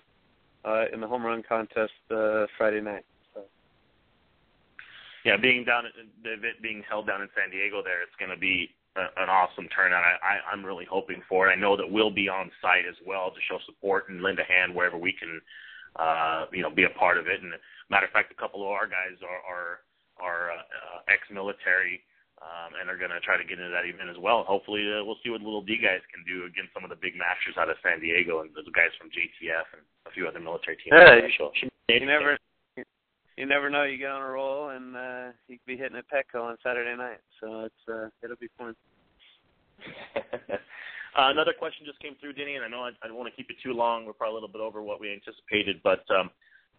[0.64, 3.04] uh, in the home run contest uh, Friday night.
[3.34, 3.42] So.
[5.24, 8.30] Yeah, being down at the event being held down in San Diego, there, it's going
[8.30, 10.02] to be a, an awesome turnout.
[10.02, 11.52] I, I, I'm really hoping for it.
[11.52, 14.44] I know that we'll be on site as well to show support and lend a
[14.44, 15.40] hand wherever we can,
[15.96, 17.42] uh, you know, be a part of it.
[17.42, 17.52] And
[17.88, 19.70] matter of fact, a couple of our guys are are,
[20.20, 22.02] are uh, ex-military
[22.40, 24.44] um, and are going to try to get into that event as well.
[24.48, 27.14] Hopefully, uh, we'll see what Little D guys can do against some of the big
[27.14, 30.80] masters out of San Diego and the guys from JTF and a few other military
[30.80, 30.96] teams.
[30.96, 32.40] Yeah, you, you never,
[33.40, 33.84] you never know.
[33.84, 36.94] You get on a roll, and uh, you could be hitting at Petco on Saturday
[36.94, 37.24] night.
[37.40, 38.76] So it's uh, it'll be fun.
[40.20, 43.36] uh, another question just came through, Denny, and I know I, I don't want to
[43.36, 44.04] keep it too long.
[44.04, 46.28] We're probably a little bit over what we anticipated, but um,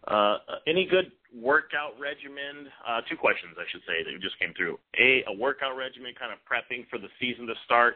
[0.06, 2.70] uh, any good workout regimen?
[2.86, 4.78] Uh, two questions, I should say, that just came through.
[5.02, 7.94] A, a workout regimen, kind of prepping for the season to start,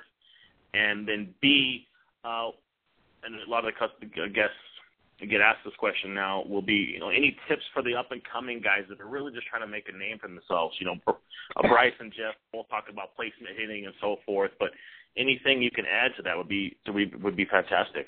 [0.74, 1.86] and then B,
[2.26, 2.50] uh,
[3.22, 4.58] and a lot of the guests
[5.24, 8.20] get asked this question now will be, you know, any tips for the up and
[8.30, 10.76] coming guys that are really just trying to make a name for themselves.
[10.78, 14.70] You know, uh, Bryce and Jeff both talk about placement hitting and so forth, but
[15.16, 18.06] anything you can add to that would be would be fantastic.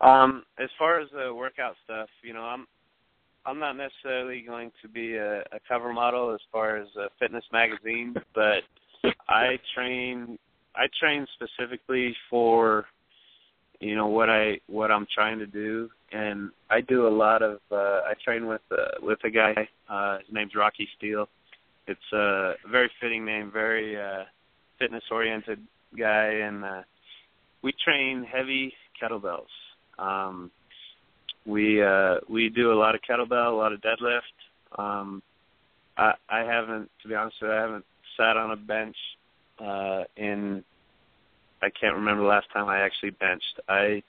[0.00, 2.66] Um, as far as the workout stuff, you know, I'm
[3.46, 7.44] I'm not necessarily going to be a, a cover model as far as a fitness
[7.52, 8.62] magazine, but
[9.28, 10.38] I train
[10.74, 12.86] I train specifically for
[13.80, 17.58] you know what I what I'm trying to do, and I do a lot of
[17.70, 19.68] uh, I train with uh, with a guy.
[19.88, 21.28] Uh, his name's Rocky Steele.
[21.86, 24.24] It's a very fitting name, very uh,
[24.78, 25.60] fitness oriented
[25.98, 26.82] guy, and uh,
[27.62, 29.46] we train heavy kettlebells.
[29.98, 30.50] Um,
[31.46, 34.20] we uh, we do a lot of kettlebell, a lot of deadlift.
[34.78, 35.22] Um,
[35.96, 37.84] I I haven't, to be honest with you, I haven't
[38.16, 38.96] sat on a bench
[39.58, 40.64] uh, in.
[41.64, 43.60] I can't remember the last time I actually benched.
[43.68, 44.02] I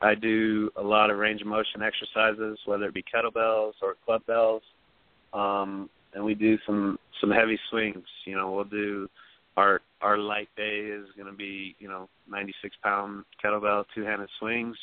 [0.00, 4.24] I do a lot of range of motion exercises, whether it be kettlebells or club
[4.26, 4.62] bells,
[5.32, 8.04] um, and we do some some heavy swings.
[8.24, 9.08] You know, we'll do
[9.56, 14.28] our our light day is going to be you know 96 pound kettlebell two handed
[14.38, 14.76] swings.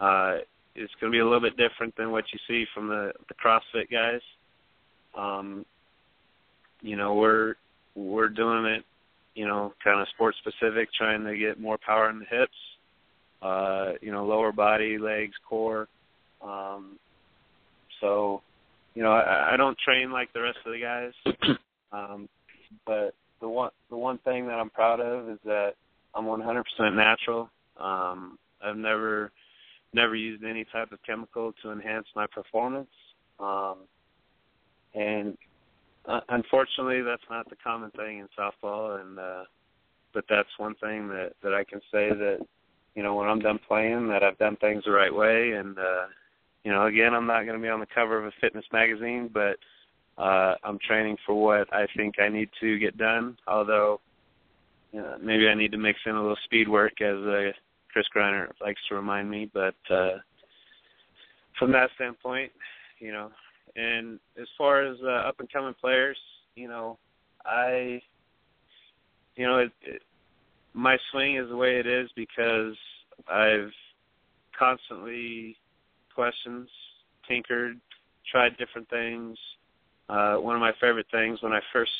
[0.00, 0.38] Uh,
[0.74, 3.34] it's going to be a little bit different than what you see from the the
[3.34, 4.20] CrossFit guys.
[5.16, 5.66] Um,
[6.80, 7.56] you know, we're
[7.94, 8.84] we're doing it,
[9.34, 12.52] you know, kind of sports specific, trying to get more power in the hips,
[13.42, 15.88] uh, you know, lower body, legs, core.
[16.42, 16.98] Um,
[18.00, 18.42] so,
[18.94, 21.56] you know, I, I don't train like the rest of the guys,
[21.92, 22.28] um,
[22.84, 25.74] but the one the one thing that I'm proud of is that
[26.14, 26.62] I'm 100%
[26.94, 27.48] natural.
[27.78, 29.30] Um, I've never
[29.94, 32.90] never used any type of chemical to enhance my performance.
[33.40, 33.76] Um,
[34.94, 35.36] and
[36.08, 39.00] uh, unfortunately, that's not the common thing in softball.
[39.00, 39.44] And uh,
[40.14, 42.38] but that's one thing that that I can say that
[42.94, 45.52] you know when I'm done playing that I've done things the right way.
[45.52, 46.06] And uh,
[46.64, 49.30] you know, again, I'm not going to be on the cover of a fitness magazine,
[49.32, 49.56] but
[50.16, 53.36] uh, I'm training for what I think I need to get done.
[53.46, 54.00] Although
[54.92, 57.52] you know, maybe I need to mix in a little speed work, as uh,
[57.92, 59.50] Chris Greiner likes to remind me.
[59.52, 60.18] But uh,
[61.58, 62.50] from that standpoint,
[62.98, 63.30] you know,
[63.76, 66.16] and as far as uh, up and coming players,
[66.54, 66.98] you know,
[67.44, 68.00] I,
[69.36, 70.02] you know, it, it,
[70.74, 72.74] my swing is the way it is because
[73.30, 73.72] I've
[74.58, 75.56] constantly
[76.14, 76.68] questions,
[77.28, 77.78] tinkered,
[78.30, 79.38] tried different things.
[80.08, 81.90] Uh, one of my favorite things when I first,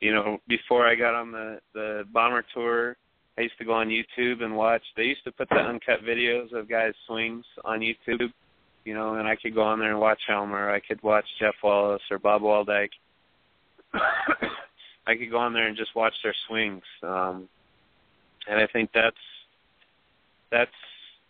[0.00, 2.96] you know, before I got on the the bomber tour,
[3.38, 4.82] I used to go on YouTube and watch.
[4.96, 8.32] They used to put the uncut videos of guys' swings on YouTube
[8.86, 10.70] you know, and I could go on there and watch Helmer.
[10.70, 12.90] I could watch Jeff Wallace or Bob Waldyke.
[15.06, 16.84] I could go on there and just watch their swings.
[17.02, 17.48] Um,
[18.48, 19.16] and I think that's
[20.52, 20.70] that's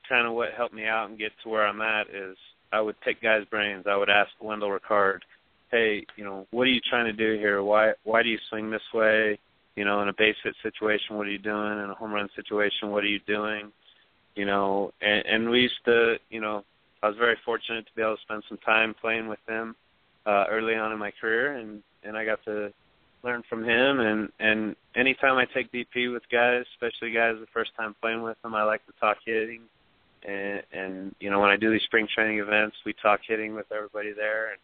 [0.06, 2.36] kind of what helped me out and get to where I'm at is
[2.72, 3.86] I would pick guys' brains.
[3.88, 5.20] I would ask Wendell Ricard,
[5.70, 7.62] "Hey, you know, what are you trying to do here?
[7.62, 9.38] Why why do you swing this way?
[9.76, 11.72] You know, in a base hit situation, what are you doing?
[11.72, 13.72] In a home run situation, what are you doing?
[14.34, 16.62] You know, and, and we used to, you know,
[17.06, 19.76] I was very fortunate to be able to spend some time playing with him
[20.26, 22.72] uh, early on in my career, and and I got to
[23.22, 24.00] learn from him.
[24.00, 28.36] And and anytime I take BP with guys, especially guys the first time playing with
[28.42, 29.60] them, I like to talk hitting.
[30.26, 33.66] And and you know when I do these spring training events, we talk hitting with
[33.70, 34.58] everybody there, and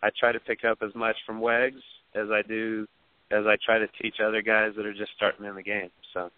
[0.00, 1.82] I try to pick up as much from Wags
[2.14, 2.86] as I do
[3.32, 5.90] as I try to teach other guys that are just starting in the game.
[6.14, 6.30] So.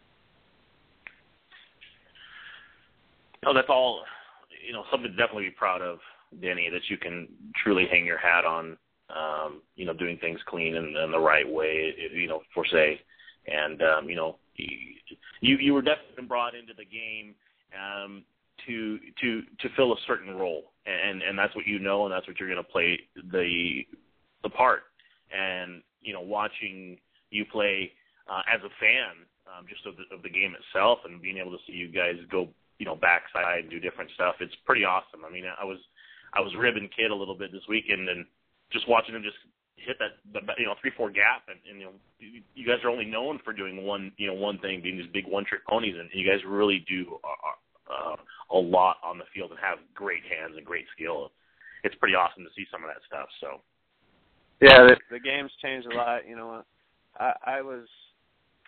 [3.44, 4.04] No, that's all
[4.66, 5.98] you know something to definitely be proud of,
[6.40, 7.28] Denny, that you can
[7.62, 8.76] truly hang your hat on.
[9.10, 11.92] Um, you know, doing things clean and, and the right way.
[12.14, 13.00] You know, for say,
[13.46, 14.36] and um, you know,
[15.40, 17.34] you you were definitely brought into the game
[17.74, 18.24] um,
[18.66, 22.26] to to to fill a certain role, and and that's what you know, and that's
[22.26, 23.00] what you're going to play
[23.32, 23.82] the
[24.42, 24.82] the part.
[25.36, 26.98] And you know, watching
[27.30, 27.92] you play
[28.30, 31.52] uh, as a fan, um, just of the of the game itself, and being able
[31.52, 32.48] to see you guys go
[32.80, 34.36] you know backside and do different stuff.
[34.40, 35.20] It's pretty awesome.
[35.28, 35.78] I mean, I was
[36.32, 38.24] I was ribbing kid a little bit this weekend and
[38.72, 39.36] just watching him just
[39.76, 41.96] hit that the you know three four gap and, and you know
[42.54, 45.26] you guys are only known for doing one you know one thing being these big
[45.26, 48.16] one trick ponies and you guys really do uh, uh,
[48.52, 51.32] a lot on the field and have great hands and great skill.
[51.84, 53.28] It's pretty awesome to see some of that stuff.
[53.40, 53.60] So
[54.60, 56.26] yeah, the, the game's changed a lot.
[56.26, 56.62] You know,
[57.18, 57.84] I I was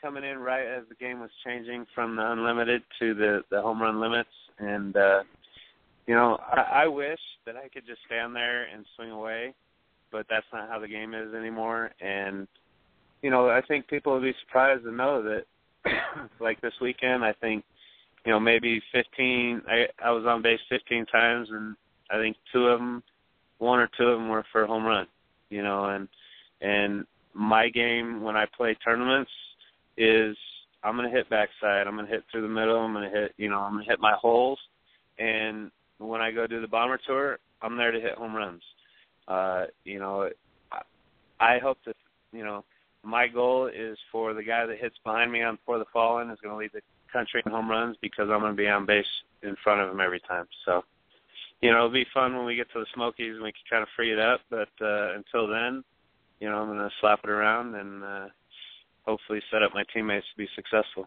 [0.02, 3.80] coming in right as the game was changing from the unlimited to the the home
[3.80, 5.22] run limits, and uh,
[6.06, 9.54] you know I, I wish that I could just stand there and swing away,
[10.10, 11.92] but that's not how the game is anymore.
[12.00, 12.48] And
[13.22, 15.44] you know I think people will be surprised to know that
[16.40, 17.64] like this weekend I think
[18.26, 21.76] you know maybe 15 I I was on base 15 times and
[22.10, 23.02] I think two of them
[23.58, 25.06] one or two of them were for home run
[25.50, 26.08] you know and
[26.60, 29.30] and my game when I play tournaments
[30.02, 30.36] is
[30.82, 31.86] I'm gonna hit backside.
[31.86, 32.78] I'm gonna hit through the middle.
[32.78, 34.58] I'm gonna hit, you know, I'm gonna hit my holes.
[35.18, 38.62] And when I go do the bomber tour, I'm there to hit home runs.
[39.28, 40.28] Uh, you know,
[41.38, 41.96] I hope that,
[42.32, 42.64] you know,
[43.04, 46.38] my goal is for the guy that hits behind me on for the fallen is
[46.42, 46.80] to lead the
[47.12, 49.06] country in home runs because I'm to be on base
[49.42, 50.46] in front of him every time.
[50.64, 50.82] So,
[51.60, 53.82] you know, it'll be fun when we get to the Smokies and we can kind
[53.82, 54.40] of free it up.
[54.50, 55.84] But uh, until then,
[56.40, 58.26] you know, I'm to slap it around and uh,
[59.04, 61.06] hopefully set up my teammates to be successful.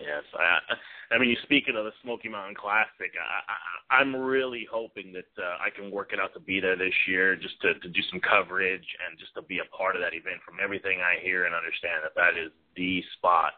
[0.00, 4.66] Yes, I, I mean, you speaking of the Smoky Mountain Classic, I, I, I'm really
[4.66, 7.78] hoping that uh, I can work it out to be there this year, just to,
[7.78, 10.42] to do some coverage and just to be a part of that event.
[10.44, 13.54] From everything I hear and understand, that that is the spot.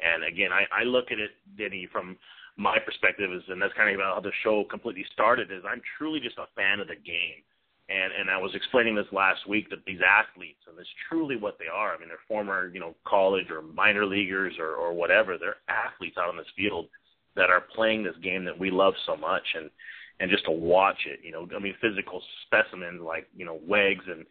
[0.00, 2.16] And again, I, I look at it, Denny, from
[2.56, 5.52] my perspective is, and that's kind of how the show completely started.
[5.52, 7.44] Is I'm truly just a fan of the game
[7.88, 11.58] and and I was explaining this last week that these athletes, and it's truly what
[11.58, 11.94] they are.
[11.94, 15.36] I mean, they're former, you know, college or minor leaguers or or whatever.
[15.36, 16.86] They're athletes out on this field
[17.36, 19.70] that are playing this game that we love so much, and
[20.20, 24.04] and just to watch it, you know, I mean, physical specimens like you know Wags
[24.06, 24.24] and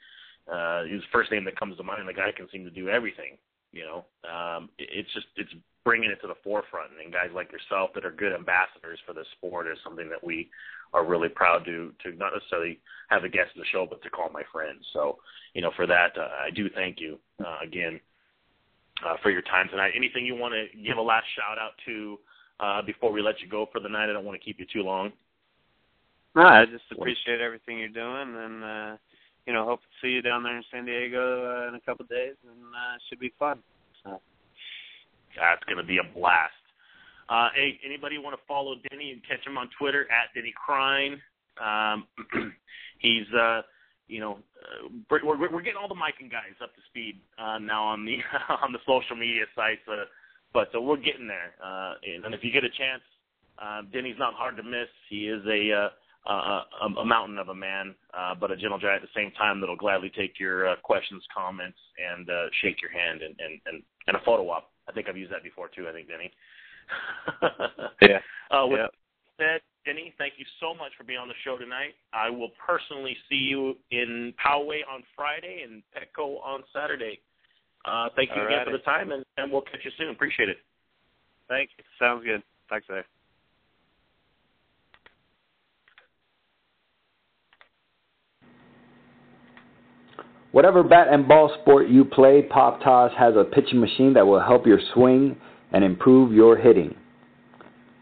[0.52, 2.08] uh, his first name that comes to mind.
[2.08, 3.38] The guy can seem to do everything.
[3.74, 5.52] You know, um, it's just it's
[5.84, 9.26] bringing it to the forefront, and guys like yourself that are good ambassadors for the
[9.36, 10.50] sport is something that we
[10.94, 14.10] are really proud to to not necessarily have a guest of the show, but to
[14.10, 14.86] call my friends.
[14.94, 15.18] So,
[15.54, 18.00] you know, for that, uh, I do thank you uh, again
[19.06, 19.94] uh, for your time tonight.
[19.96, 22.20] Anything you want to give a last shout out to
[22.60, 24.10] uh, before we let you go for the night?
[24.10, 25.12] I don't want to keep you too long.
[26.36, 28.98] No, I just appreciate everything you're doing, and uh,
[29.46, 32.04] you know, hope to see you down there in San Diego uh, in a couple
[32.04, 33.60] of days, and uh, should be fun.
[34.04, 34.22] So.
[35.36, 36.54] That's going to be a blast.
[37.30, 41.22] Uh, hey, anybody want to follow Denny and catch him on Twitter at Denny Crine?
[41.58, 42.06] Um,
[43.00, 43.62] he's, uh,
[44.08, 47.84] you know, uh, we're, we're, getting all the Miken guys up to speed uh, now
[47.84, 48.18] on the
[48.62, 50.06] on the social media sites, uh,
[50.54, 51.56] but uh, we're getting there.
[51.64, 51.94] Uh,
[52.26, 53.02] and if you get a chance,
[53.58, 54.90] uh, Denny's not hard to miss.
[55.10, 55.90] He is a uh,
[56.32, 56.64] a,
[57.00, 59.76] a mountain of a man, uh, but a gentle giant at the same time that'll
[59.76, 64.18] gladly take your uh, questions, comments, and uh, shake your hand and, and, and, and
[64.18, 64.72] a photo op.
[64.88, 65.88] I think I've used that before too.
[65.88, 66.32] I think Denny.
[68.02, 68.20] yeah.
[68.52, 68.88] Uh, with yeah.
[69.40, 71.96] that, Denny, thank you so much for being on the show tonight.
[72.14, 77.20] I will personally see you in Poway on Friday and Petco on Saturday.
[77.86, 78.72] Uh, thank you All again righty.
[78.72, 80.10] for the time, and, and we'll catch you soon.
[80.10, 80.58] Appreciate it.
[81.50, 81.84] Thank you.
[81.98, 82.44] Sounds good.
[82.70, 83.04] Thanks, sir.
[90.54, 94.40] Whatever bat and ball sport you play, Pop Toss has a pitching machine that will
[94.40, 95.36] help your swing
[95.72, 96.94] and improve your hitting.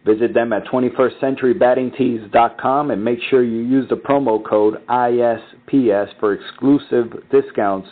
[0.05, 7.23] Visit them at 21stCenturyBattingTees.com and make sure you use the promo code ISPS for exclusive
[7.31, 7.87] discounts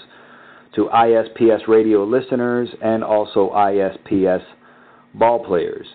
[0.76, 4.44] to ISPS radio listeners and also ISPS
[5.14, 5.88] ball players.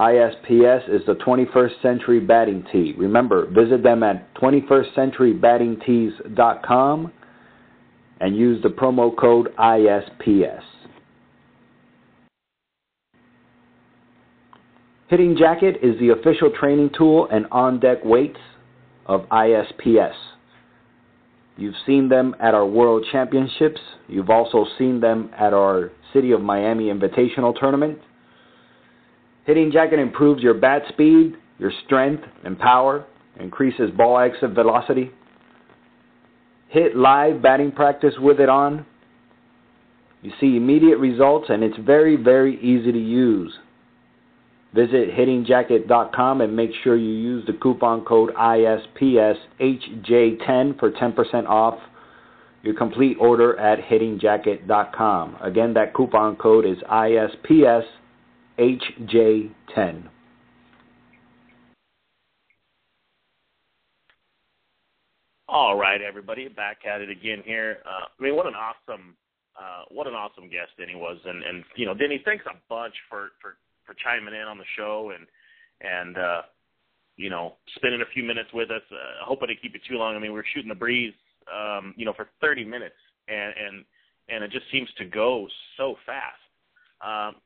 [0.00, 2.94] ISPS is the 21st Century Batting Tee.
[2.96, 7.12] Remember, visit them at 21stCenturyBattingTees.com
[8.22, 10.62] and use the promo code ISPS.
[15.08, 18.38] Hitting Jacket is the official training tool and on deck weights
[19.06, 20.14] of ISPS.
[21.56, 23.80] You've seen them at our World Championships.
[24.08, 27.98] You've also seen them at our City of Miami Invitational Tournament.
[29.46, 33.04] Hitting Jacket improves your bat speed, your strength and power,
[33.40, 35.10] increases ball exit velocity.
[36.72, 38.84] Hit live batting practice with it on.
[40.22, 43.52] You see immediate results and it's very, very easy to use.
[44.72, 51.78] Visit hittingjacket.com and make sure you use the coupon code ISPSHJ10 for 10% off
[52.62, 55.36] your complete order at hittingjacket.com.
[55.42, 57.84] Again, that coupon code is ISPSHJ10.
[65.52, 67.76] All right, everybody, back at it again here.
[67.84, 69.14] Uh, I mean, what an awesome,
[69.54, 72.94] uh, what an awesome guest Denny was, and and you know, Denny, thanks a bunch
[73.10, 75.26] for for for chiming in on the show and
[75.82, 76.42] and uh,
[77.18, 78.80] you know, spending a few minutes with us.
[78.90, 80.16] Uh, hope I keep it too long.
[80.16, 81.12] I mean, we are shooting the breeze,
[81.52, 82.96] um, you know, for 30 minutes,
[83.28, 83.84] and and
[84.30, 86.40] and it just seems to go so fast.
[87.04, 87.36] Um,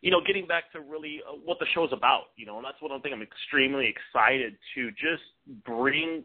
[0.00, 2.80] you know, getting back to really uh, what the show's about, you know, and that's
[2.80, 5.26] one thing I'm extremely excited to just
[5.66, 6.22] bring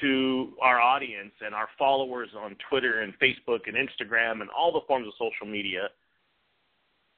[0.00, 4.80] to our audience and our followers on Twitter and Facebook and Instagram and all the
[4.86, 5.88] forms of social media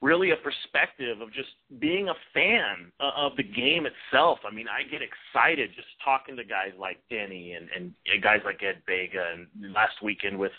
[0.03, 1.49] really a perspective of just
[1.79, 4.37] being a fan of the game itself.
[4.45, 8.61] I mean, I get excited just talking to guys like Denny and, and guys like
[8.61, 10.51] Ed Vega and last weekend with,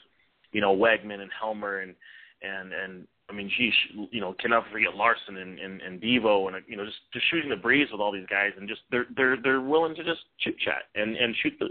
[0.53, 1.95] you know, Wegman and Helmer and,
[2.43, 3.74] and, and, mean, geez,
[4.11, 7.51] you know, cannot forget Larson and, and, and Devo and, you know, just, just shooting
[7.51, 10.59] the breeze with all these guys and just, they're, they're, they're willing to just chit
[10.59, 11.66] chat and, and shoot the,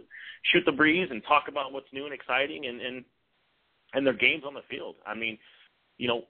[0.52, 3.06] shoot the breeze and talk about what's new and exciting and, and,
[3.94, 4.96] and their games on the field.
[5.06, 5.38] I mean,
[5.98, 6.24] you know,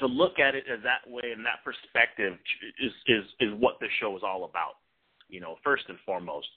[0.00, 2.34] to look at it as that way and that perspective
[2.82, 4.80] is is is what this show is all about.
[5.28, 6.48] You know, first and foremost.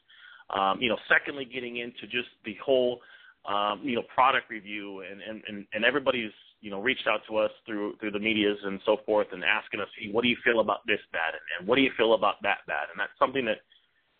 [0.50, 3.02] Um, you know, secondly, getting into just the whole
[3.46, 6.32] um, you know product review and and and, and everybody's
[6.64, 9.82] you know, reached out to us through through the medias and so forth, and asking
[9.82, 12.14] us, hey, what do you feel about this bat, and, and what do you feel
[12.14, 13.60] about that bat, and that's something that,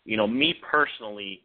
[0.04, 1.40] you know, me personally,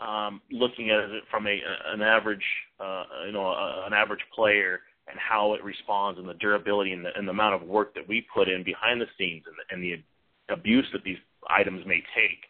[0.00, 1.60] um, looking at it from a
[1.92, 2.46] an average,
[2.78, 7.04] uh, you know, a, an average player and how it responds and the durability and
[7.04, 9.74] the, and the amount of work that we put in behind the scenes and the,
[9.74, 11.18] and the abuse that these
[11.50, 12.40] items may take.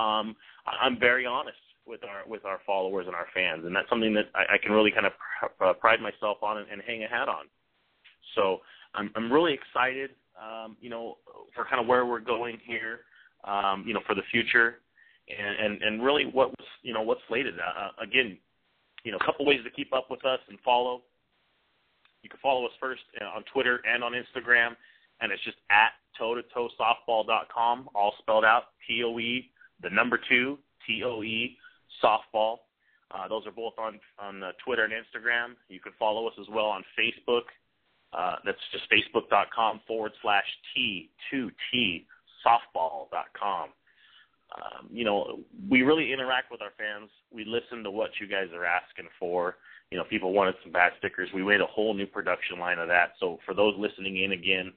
[0.00, 0.36] Um,
[0.66, 1.56] I'm very honest
[1.86, 4.72] with our with our followers and our fans, and that's something that I, I can
[4.72, 5.12] really kind of
[5.58, 7.46] pr- uh, pride myself on and, and hang a hat on.
[8.34, 8.58] So
[8.94, 10.10] I'm I'm really excited,
[10.40, 11.18] um, you know,
[11.54, 13.00] for kind of where we're going here,
[13.44, 14.76] um, you know, for the future,
[15.28, 17.54] and and, and really what was you know what's slated.
[17.58, 18.38] Uh, uh again,
[19.04, 21.02] you know, a couple ways to keep up with us and follow.
[22.22, 24.74] You can follow us first uh, on Twitter and on Instagram,
[25.20, 29.50] and it's just at toe to toe softball.com, all spelled out T O E,
[29.82, 31.56] the number two, T O E,
[32.02, 32.58] softball.
[33.10, 35.54] Uh, those are both on on uh, Twitter and Instagram.
[35.68, 37.42] You can follow us as well on Facebook.
[38.12, 40.44] Uh, that's just facebook.com forward slash
[40.76, 42.04] T2T
[42.46, 43.70] softball.com.
[44.54, 47.10] Um, you know, we really interact with our fans.
[47.32, 49.56] We listen to what you guys are asking for.
[49.90, 51.28] You know, people wanted some bat stickers.
[51.34, 53.12] We made a whole new production line of that.
[53.18, 54.72] So for those listening in again,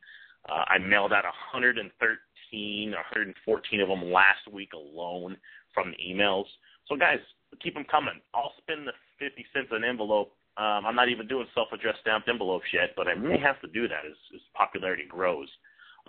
[0.47, 5.37] uh, I mailed out 113, 114 of them last week alone
[5.73, 6.45] from the emails.
[6.89, 7.19] So guys,
[7.61, 8.19] keep them coming.
[8.33, 10.33] I'll spend the 50 cents an envelope.
[10.57, 13.87] Um, I'm not even doing self-addressed stamped envelopes yet, but I may have to do
[13.87, 15.47] that as, as popularity grows.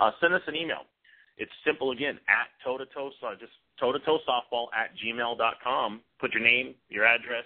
[0.00, 0.88] Uh, send us an email.
[1.36, 6.00] It's simple again at toe to toe, just toe to toe softball at gmail.com.
[6.18, 7.44] Put your name, your address,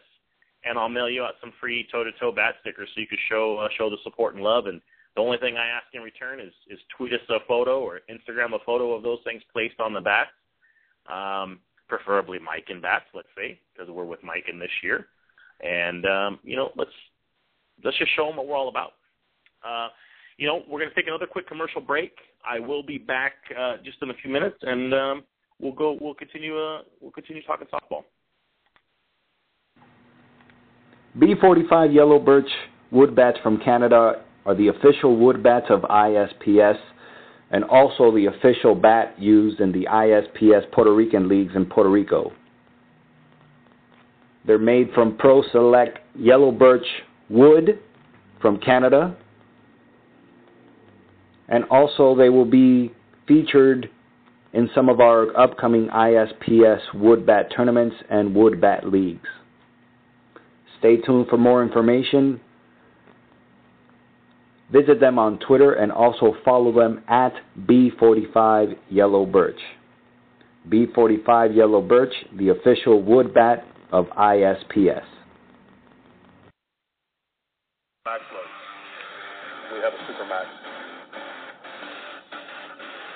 [0.65, 3.19] and I'll mail you out some free toe to toe bat stickers so you can
[3.29, 4.67] show uh, show the support and love.
[4.67, 4.81] And
[5.15, 8.55] the only thing I ask in return is is tweet us a photo or Instagram
[8.55, 10.31] a photo of those things placed on the bats.
[11.07, 15.07] Um, preferably Miken bats, let's say, because we're with Miken this year.
[15.63, 16.91] And um, you know, let's
[17.85, 18.93] let's just show them what we're all about.
[19.65, 19.89] Uh,
[20.37, 22.13] you know, we're going to take another quick commercial break.
[22.45, 25.25] I will be back uh, just in a few minutes, and um,
[25.61, 25.97] we'll go.
[26.01, 26.59] We'll continue.
[26.59, 28.03] Uh, we'll continue talking softball.
[31.19, 32.51] B45 Yellow Birch
[32.91, 36.77] wood bats from Canada are the official wood bats of ISPS
[37.51, 42.33] and also the official bat used in the ISPS Puerto Rican leagues in Puerto Rico.
[44.47, 46.87] They're made from Pro Select yellow birch
[47.31, 47.79] wood
[48.41, 49.17] from Canada.
[51.49, 52.93] And also, they will be
[53.27, 53.91] featured
[54.53, 59.29] in some of our upcoming ISPS wood bat tournaments and wood bat leagues.
[60.79, 62.41] Stay tuned for more information
[64.73, 67.33] Visit them on Twitter and also follow them at
[67.67, 69.61] B45 Yellow Birch.
[70.69, 75.05] B45 Yellow Birch, the official wood bat of ISPS.
[78.07, 78.23] Max
[79.73, 80.47] We have a Super Max.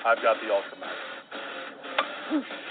[0.05, 2.45] I've got the Ultra Max.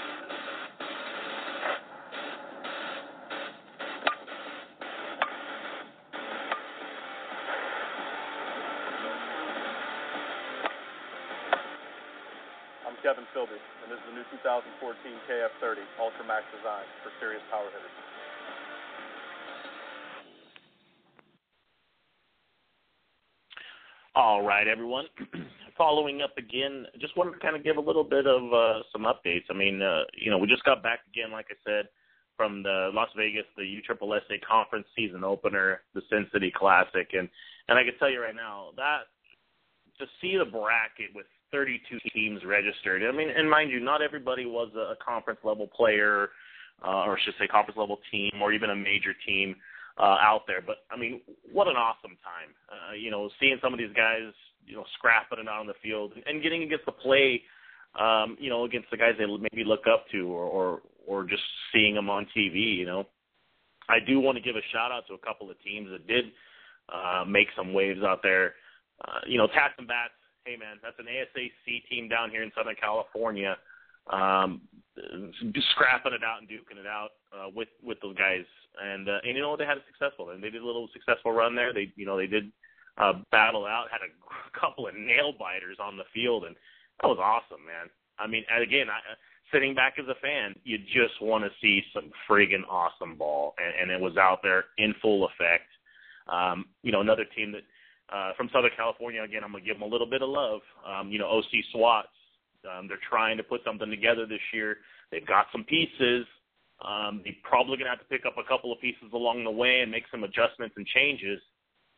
[13.09, 14.69] Kevin Filby, and this is the new 2014
[15.25, 17.97] KF30 Ultra Max design for serious power hitters.
[24.13, 25.05] All right, everyone.
[25.75, 29.09] Following up again, just wanted to kind of give a little bit of uh, some
[29.09, 29.49] updates.
[29.49, 31.89] I mean, uh, you know, we just got back again, like I said,
[32.37, 37.27] from the Las Vegas, the USSSA conference season opener, the Sin City Classic, and
[37.69, 39.09] and I can tell you right now that
[39.97, 43.03] to see the bracket with 32 teams registered.
[43.03, 46.29] I mean, and mind you, not everybody was a conference level player,
[46.85, 49.55] uh, or should say conference level team, or even a major team
[49.99, 50.61] uh, out there.
[50.65, 51.21] But I mean,
[51.51, 52.55] what an awesome time!
[52.69, 54.31] Uh, you know, seeing some of these guys,
[54.65, 57.41] you know, scrapping it out on the field and getting against the play,
[57.99, 61.43] um, you know, against the guys they maybe look up to, or or or just
[61.73, 62.75] seeing them on TV.
[62.77, 63.07] You know,
[63.89, 66.25] I do want to give a shout out to a couple of teams that did
[66.93, 68.53] uh, make some waves out there.
[69.03, 70.13] Uh, you know, Tats and Bats
[70.49, 73.55] hey man, that's an ASAC team down here in Southern California,
[74.09, 74.61] um,
[75.71, 78.45] scrapping it out and duking it out uh, with with those guys.
[78.81, 81.31] And uh, and you know they had a successful and they did a little successful
[81.31, 81.71] run there.
[81.71, 82.51] They you know they did
[82.97, 84.09] uh, battle out, had a
[84.59, 86.55] couple of nail biters on the field, and
[87.01, 87.89] that was awesome, man.
[88.17, 89.15] I mean, again, I, uh,
[89.53, 93.89] sitting back as a fan, you just want to see some friggin' awesome ball, and,
[93.89, 95.69] and it was out there in full effect.
[96.27, 97.63] Um, you know, another team that
[98.13, 99.21] uh, from Southern California.
[99.23, 100.61] Again, I'm gonna give them a little bit of love.
[100.85, 102.07] Um, you know, OC SWATs.
[102.69, 104.77] Um, they're trying to put something together this year.
[105.11, 106.25] They've got some pieces.
[106.83, 109.81] Um, they're probably gonna have to pick up a couple of pieces along the way
[109.81, 111.39] and make some adjustments and changes.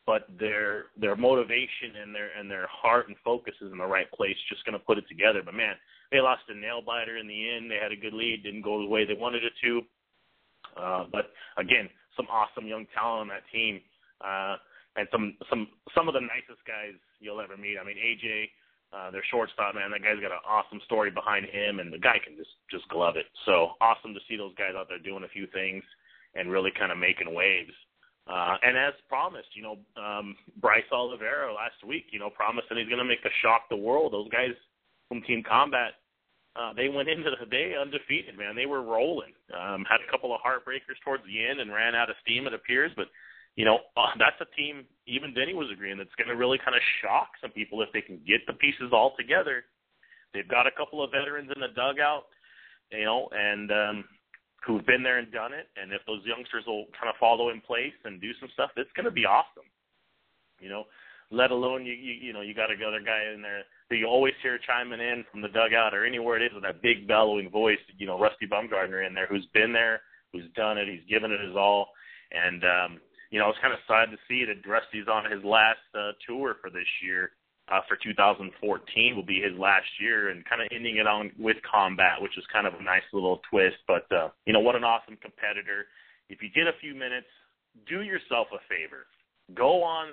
[0.05, 4.12] but their their motivation and their and their heart and focus is in the right
[4.12, 5.41] place, just to put it together.
[5.45, 5.76] But man,
[6.12, 7.70] they lost a nail biter in the end.
[7.70, 9.82] They had a good lead, didn't go the way they wanted it to.
[10.76, 13.82] Uh, but again, some awesome young talent on that team,
[14.22, 14.55] uh,
[14.95, 17.77] and some some some of the nicest guys you'll ever meet.
[17.79, 18.49] I mean, AJ,
[18.91, 22.19] uh, their shortstop, man, that guy's got an awesome story behind him, and the guy
[22.23, 23.25] can just just glove it.
[23.45, 25.83] So awesome to see those guys out there doing a few things
[26.35, 27.73] and really kind of making waves.
[28.29, 32.77] Uh, and as promised, you know, um, Bryce Oliveira last week, you know, promised that
[32.77, 34.13] he's going to make a shock the world.
[34.13, 34.53] Those guys
[35.09, 35.99] from Team Combat,
[36.55, 38.55] uh, they went into the day undefeated, man.
[38.55, 39.33] They were rolling.
[39.51, 42.53] Um, had a couple of heartbreakers towards the end and ran out of steam, it
[42.53, 42.91] appears.
[42.95, 43.07] But,
[43.56, 46.76] you know, uh, that's a team, even Denny was agreeing, that's going to really kind
[46.76, 49.66] of shock some people if they can get the pieces all together.
[50.34, 52.24] They've got a couple of veterans in the dugout,
[52.91, 54.06] you know, and um,
[54.66, 55.68] who've been there and done it.
[55.76, 58.91] And if those youngsters will kind of follow in place and do some stuff, it's
[58.95, 59.68] going to be awesome.
[60.60, 60.86] You know,
[61.32, 64.34] let alone you you, you know you got another guy in there that you always
[64.43, 67.80] hear chiming in from the dugout or anywhere it is with that big bellowing voice.
[67.97, 71.41] You know, Rusty Bumgardner in there who's been there, who's done it, he's given it
[71.41, 71.89] his all,
[72.32, 72.99] and um,
[73.32, 76.11] you know it's kind of sad to see it that Rusty's on his last uh,
[76.27, 77.32] tour for this year
[77.71, 81.55] uh, for 2014 will be his last year, and kind of ending it on with
[81.63, 83.77] combat, which is kind of a nice little twist.
[83.88, 85.88] But uh, you know what an awesome competitor.
[86.29, 87.32] If you get a few minutes,
[87.88, 89.07] do yourself a favor.
[89.55, 90.11] Go on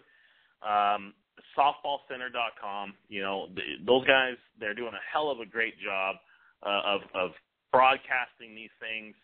[0.63, 1.15] um,
[1.59, 2.95] softballcenter.com.
[3.09, 6.17] You know the, those guys, they're doing a hell of a great job
[6.63, 7.31] uh, of of
[7.73, 9.15] broadcasting these things.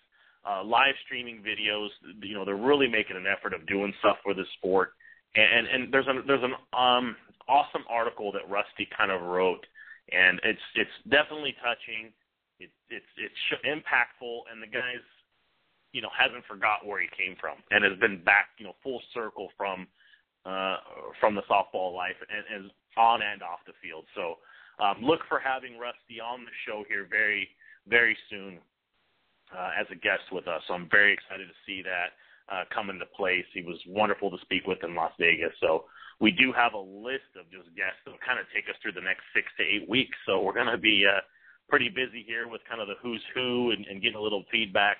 [0.46, 1.88] Uh, live streaming videos,
[2.22, 4.92] you know, they're really making an effort of doing stuff for the sport
[5.36, 7.16] and and there's a there's an um
[7.48, 9.66] awesome article that Rusty kind of wrote,
[10.12, 12.12] and it's it's definitely touching.
[12.60, 15.04] It, it's it's impactful, and the guy's
[15.92, 19.02] you know hasn't forgot where he came from, and has been back you know full
[19.12, 19.86] circle from
[20.46, 20.76] uh,
[21.18, 24.04] from the softball life and, and on and off the field.
[24.14, 24.38] So
[24.78, 27.48] um, look for having Rusty on the show here very
[27.88, 28.58] very soon
[29.56, 30.62] uh, as a guest with us.
[30.66, 32.10] So I'm very excited to see that
[32.52, 33.44] uh, come into place.
[33.54, 35.52] He was wonderful to speak with in Las Vegas.
[35.60, 35.84] So
[36.20, 38.92] we do have a list of just guests that will kind of take us through
[38.92, 40.16] the next six to eight weeks.
[40.26, 41.20] So we're going to be uh,
[41.68, 44.98] pretty busy here with kind of the who's who and, and getting a little feedback,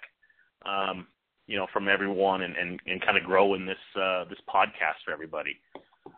[0.64, 1.07] um,
[1.46, 5.12] you know, from everyone and, and, and kind of growing this uh, this podcast for
[5.12, 5.61] everybody.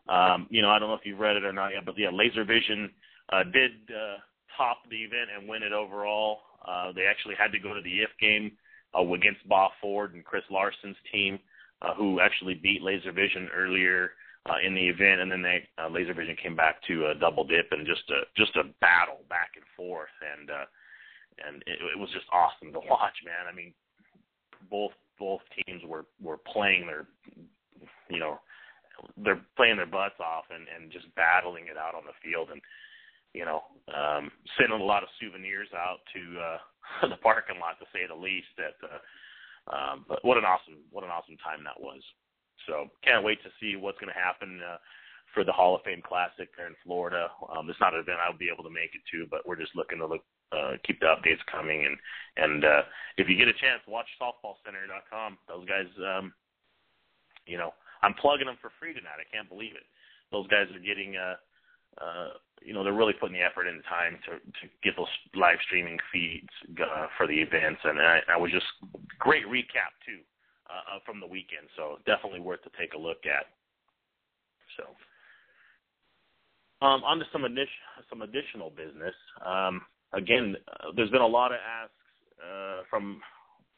[0.08, 2.10] Um, you know, I don't know if you've read it or not yet, but yeah,
[2.12, 2.90] Laser Vision
[3.32, 4.18] uh, did uh,
[4.56, 6.38] top the event and win it overall.
[6.64, 8.52] Uh, they actually had to go to the IF game
[8.96, 11.38] uh, against Bob Ford and Chris Larson's team,
[11.82, 14.12] uh, who actually beat Laser Vision earlier
[14.48, 17.44] uh, in the event, and then they uh, Laser Vision came back to a double
[17.44, 20.64] dip and just a just a battle back and forth, and uh,
[21.46, 23.50] and it, it was just awesome to watch, man.
[23.50, 23.72] I mean,
[24.70, 27.06] both both teams were were playing their,
[28.08, 28.38] you know,
[29.16, 32.60] they're playing their butts off and and just battling it out on the field, and
[33.36, 33.60] you know,
[33.92, 36.60] um, sending a lot of souvenirs out to uh,
[37.12, 38.48] the parking lot to say the least.
[38.56, 39.00] That, uh,
[39.68, 42.00] um, but what an awesome, what an awesome time that was.
[42.64, 44.80] So can't wait to see what's going to happen uh,
[45.36, 47.28] for the Hall of Fame Classic there in Florida.
[47.52, 49.76] Um, it's not an event I'll be able to make it to, but we're just
[49.76, 50.24] looking to look,
[50.56, 51.84] uh, keep the updates coming.
[51.84, 52.00] And
[52.40, 52.82] and uh,
[53.20, 55.36] if you get a chance, watch softballcenter.com.
[55.44, 56.32] Those guys, um,
[57.44, 59.20] you know, I'm plugging them for free tonight.
[59.20, 59.84] I can't believe it.
[60.32, 61.20] Those guys are getting.
[61.20, 61.36] Uh,
[62.00, 62.28] uh,
[62.62, 65.98] you know, they're really putting the effort and time to to get those live streaming
[66.12, 66.48] feeds
[66.80, 68.66] uh, for the events, and I, I was just
[69.18, 70.20] great recap too
[70.68, 71.68] uh, from the weekend.
[71.76, 73.46] So definitely worth to take a look at.
[74.76, 74.84] So,
[76.86, 77.68] um, on to some addition,
[78.10, 79.14] some additional business.
[79.44, 79.82] Um,
[80.12, 81.92] again, uh, there's been a lot of asks
[82.42, 83.20] uh, from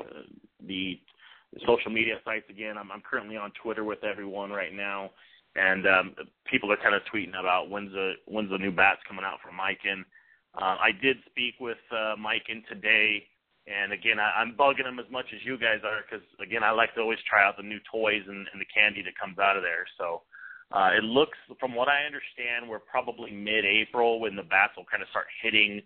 [0.00, 0.22] uh,
[0.66, 0.98] the
[1.66, 2.46] social media sites.
[2.50, 5.10] Again, I'm, I'm currently on Twitter with everyone right now
[5.56, 6.14] and um,
[6.46, 9.56] people are kind of tweeting about when's the when's the new bats coming out from
[9.56, 10.04] Miken.
[10.56, 13.22] Uh, I did speak with uh, Miken today,
[13.66, 16.70] and again, I, I'm bugging him as much as you guys are because again, I
[16.70, 19.56] like to always try out the new toys and, and the candy that comes out
[19.56, 19.84] of there.
[19.98, 20.22] So
[20.72, 25.02] uh, it looks, from what I understand, we're probably mid-April when the bats will kind
[25.02, 25.80] of start hitting.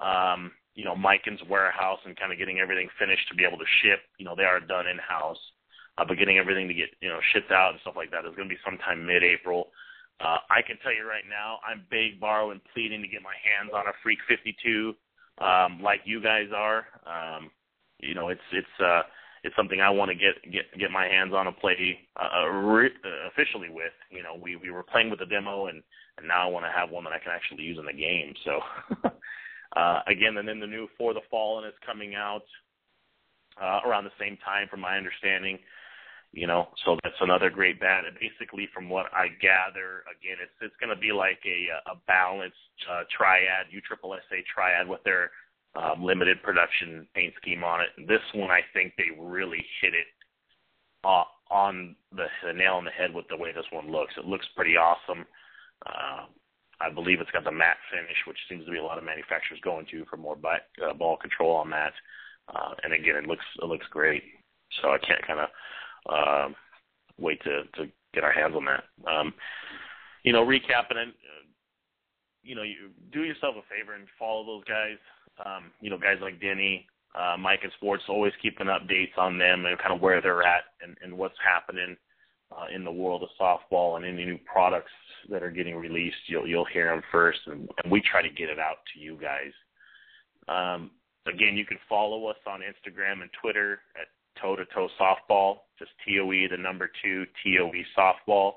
[0.00, 3.68] Um, you know, Miken's warehouse and kind of getting everything finished to be able to
[3.82, 4.00] ship.
[4.16, 5.40] You know, they are done in house
[5.98, 8.34] uh, but getting everything to get you know shipped out and stuff like that is
[8.36, 9.68] going to be sometime mid-April.
[10.20, 13.72] Uh, I can tell you right now, I'm big borrowing, pleading to get my hands
[13.74, 14.94] on a Freak 52,
[15.38, 16.86] um, like you guys are.
[17.04, 17.50] Um,
[17.98, 19.02] you know, it's it's uh,
[19.42, 22.94] it's something I want to get get get my hands on and play uh, re-
[23.04, 23.92] uh, officially with.
[24.10, 25.82] You know, we we were playing with the demo, and
[26.18, 28.34] and now I want to have one that I can actually use in the game.
[28.44, 28.60] So.
[29.76, 32.44] uh, again, and then the new For the Fallen is coming out
[33.60, 35.58] uh, around the same time, from my understanding
[36.32, 38.04] You know, so that's another great bat.
[38.06, 41.96] And basically, from what I gather, again, it's it's going to be like a a
[42.06, 42.56] balanced
[42.90, 45.30] uh, triad, U triple SA triad with their
[45.76, 48.08] um, limited production paint scheme on it.
[48.08, 50.06] This one, I think they really hit it
[51.04, 54.14] uh, on the, the nail on the head with the way this one looks.
[54.16, 55.24] It looks pretty awesome.
[55.86, 56.26] Uh,
[56.80, 59.60] I believe it's got the matte finish, which seems to be a lot of manufacturers
[59.62, 61.92] going to for more bite, uh, ball control on that.
[62.48, 64.22] Uh, and again, it looks it looks great.
[64.80, 65.48] So I can't kind of
[66.08, 66.54] um,
[67.18, 68.84] wait to to get our hands on that.
[69.10, 69.34] Um,
[70.22, 71.46] you know, recapping it, uh,
[72.42, 74.98] you know, you do yourself a favor and follow those guys.
[75.44, 79.78] Um, you know, guys like Denny, uh, Miken Sports, always keeping updates on them and
[79.78, 81.96] kind of where they're at and, and what's happening
[82.52, 84.90] uh, in the world of softball and any new products
[85.30, 86.16] that are getting released.
[86.26, 89.18] You'll you'll hear them first, and, and we try to get it out to you
[89.20, 89.52] guys.
[90.48, 90.90] Um,
[91.26, 94.08] again, you can follow us on Instagram and Twitter at
[94.40, 98.52] toe to toe softball, just TOE the number two TOE softball.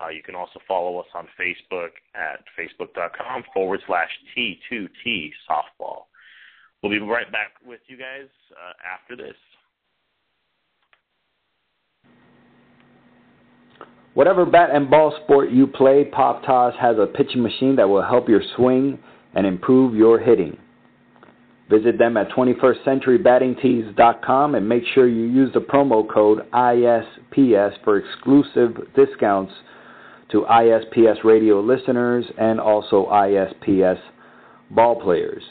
[0.00, 6.04] Uh, you can also follow us on Facebook at facebook.com forward slash T2T softball.
[6.82, 9.36] We'll be right back with you guys uh, after this.
[14.14, 18.02] Whatever bat and ball sport you play, Pop Toss has a pitching machine that will
[18.02, 18.98] help your swing
[19.34, 20.56] and improve your hitting.
[21.70, 28.76] Visit them at 21stCenturyBattingTees.com and make sure you use the promo code ISPS for exclusive
[28.94, 29.52] discounts
[30.30, 33.98] to ISPS radio listeners and also ISPS
[34.70, 35.42] ball players.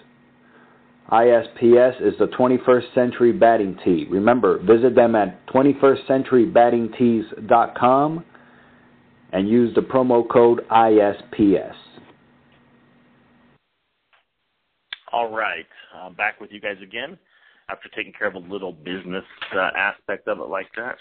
[1.11, 4.05] ISPS is the 21st Century Batting Tee.
[4.09, 8.26] Remember, visit them at 21stCenturyBattingTees.com
[9.32, 11.76] and use the promo code ISPS.
[15.14, 17.20] All right, uh, back with you guys again
[17.70, 19.24] after taking care of a little business
[19.55, 20.95] uh, aspect of it like that.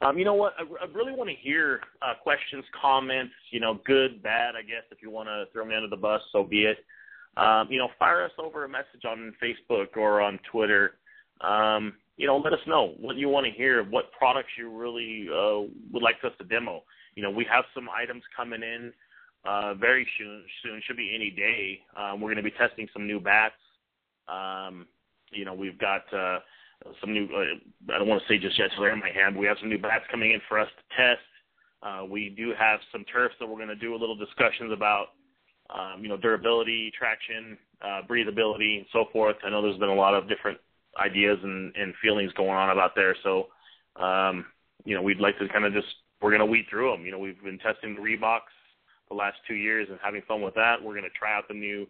[0.00, 0.54] Um, you know what?
[0.58, 3.34] I, I really want to hear uh, questions, comments.
[3.50, 4.54] You know, good, bad.
[4.56, 6.78] I guess if you want to throw me under the bus, so be it.
[7.36, 10.94] Um, you know, fire us over a message on Facebook or on Twitter.
[11.42, 15.28] Um, you know, let us know what you want to hear, what products you really
[15.28, 16.82] uh, would like us to demo.
[17.14, 18.90] You know, we have some items coming in
[19.44, 20.42] uh, very soon.
[20.62, 21.80] Soon should be any day.
[21.96, 23.54] Um, we're going to be testing some new bats.
[24.28, 24.86] Um,
[25.32, 26.40] you know, we've got uh,
[27.00, 27.26] some new.
[27.26, 29.36] Uh, I don't want to say just yet till they're in my hand.
[29.36, 31.24] We have some new bats coming in for us to test.
[31.82, 35.08] Uh, we do have some turfs that we're going to do a little discussions about.
[35.70, 39.36] Um, you know, durability, traction, uh, breathability, and so forth.
[39.44, 40.58] I know there's been a lot of different
[40.98, 43.14] ideas and, and feelings going on about there.
[43.22, 43.46] So,
[43.94, 44.46] um,
[44.84, 45.86] you know, we'd like to kind of just
[46.20, 47.06] we're going to weed through them.
[47.06, 48.40] You know, we've been testing the Reeboks
[49.10, 50.76] the last two years and having fun with that.
[50.82, 51.86] We're going to try out the new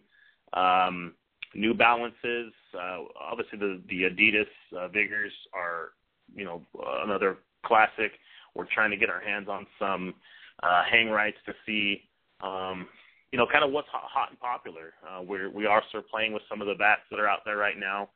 [0.53, 1.15] um,
[1.55, 2.53] New Balances.
[2.75, 5.91] Uh, obviously, the the Adidas uh, Vigors are
[6.35, 6.63] you know
[7.05, 8.13] another classic.
[8.55, 10.15] We're trying to get our hands on some
[10.63, 12.09] uh, hang rights to see
[12.43, 12.87] um,
[13.33, 14.95] you know kind of what's hot, hot and popular.
[15.07, 17.41] Uh, we're we are sort of playing with some of the bats that are out
[17.45, 18.09] there right now.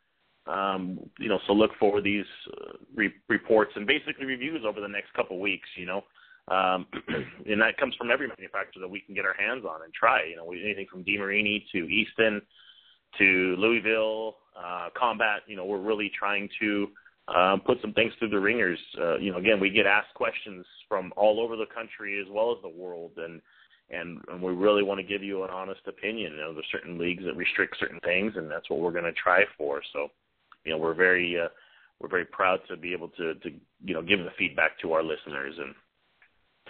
[0.47, 4.89] Um, you know, so look for these uh, re- reports and basically reviews over the
[4.89, 5.69] next couple weeks.
[5.77, 6.05] You know,
[6.49, 6.87] um,
[7.47, 10.25] and that comes from every manufacturer that we can get our hands on and try.
[10.25, 12.43] You know, anything from DeMarini to Easton
[13.19, 15.43] to Louisville, uh, Combat.
[15.47, 16.89] You know, we're really trying to
[17.35, 18.79] um, put some things through the ringers.
[19.01, 22.53] Uh, you know, again, we get asked questions from all over the country as well
[22.53, 23.41] as the world, and
[23.91, 26.33] and, and we really want to give you an honest opinion.
[26.33, 29.13] You know, there's certain leagues that restrict certain things, and that's what we're going to
[29.13, 29.83] try for.
[29.93, 30.09] So,
[30.65, 31.49] you know, we're very uh,
[32.01, 33.51] we're very proud to be able to to
[33.83, 35.75] you know give the feedback to our listeners and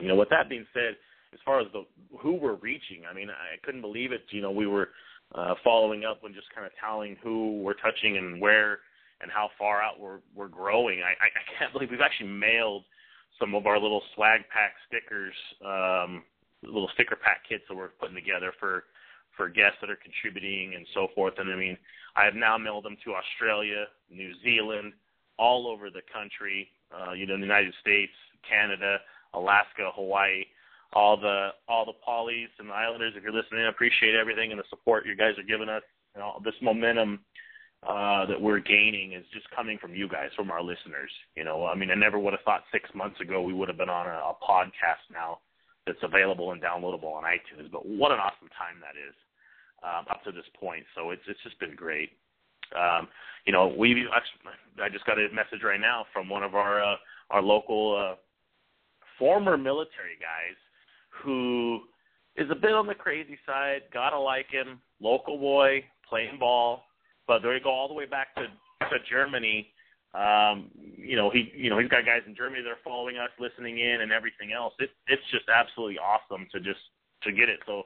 [0.01, 0.97] you know, with that being said,
[1.33, 1.85] as far as the
[2.19, 4.23] who we're reaching, I mean, I couldn't believe it.
[4.31, 4.91] You know, we were
[5.35, 8.81] uh, following up and just kind of telling who we're touching and where
[9.21, 11.01] and how far out we're we're growing.
[11.03, 12.85] I, I can't believe we've actually mailed
[13.41, 15.35] some of our little swag pack stickers,
[15.65, 16.23] um,
[16.63, 18.85] little sticker pack kits that we're putting together for
[19.37, 21.35] for guests that are contributing and so forth.
[21.39, 21.77] And I mean,
[22.17, 24.93] I have now mailed them to Australia, New Zealand,
[25.39, 26.69] all over the country.
[26.95, 28.13] Uh, you know, the United States,
[28.49, 28.99] Canada.
[29.35, 30.45] Alaska, Hawaii,
[30.93, 33.15] all the all the polys and the islanders.
[33.17, 35.83] If you're listening, I appreciate everything and the support you guys are giving us.
[36.15, 37.21] You know, this momentum
[37.83, 41.11] uh, that we're gaining is just coming from you guys, from our listeners.
[41.37, 43.77] You know, I mean, I never would have thought six months ago we would have
[43.77, 45.39] been on a, a podcast now
[45.87, 47.71] that's available and downloadable on iTunes.
[47.71, 49.15] But what an awesome time that is
[49.83, 50.85] um, up to this point.
[50.95, 52.11] So it's it's just been great.
[52.75, 53.09] Um,
[53.47, 54.07] you know, we
[54.81, 56.97] I just got a message right now from one of our uh,
[57.31, 58.17] our local uh,
[59.25, 60.59] former military guys
[61.23, 61.81] who
[62.37, 63.81] is a bit on the crazy side.
[63.91, 66.83] Gotta like him, local boy, playing ball,
[67.27, 68.43] but they go all the way back to
[68.91, 69.73] to Germany
[70.15, 73.31] Um, you know, he you know he's got guys in Germany that are following us,
[73.41, 74.73] listening in, and everything else.
[74.79, 76.79] It, it's just absolutely awesome to just
[77.25, 77.59] to get it.
[77.67, 77.83] So,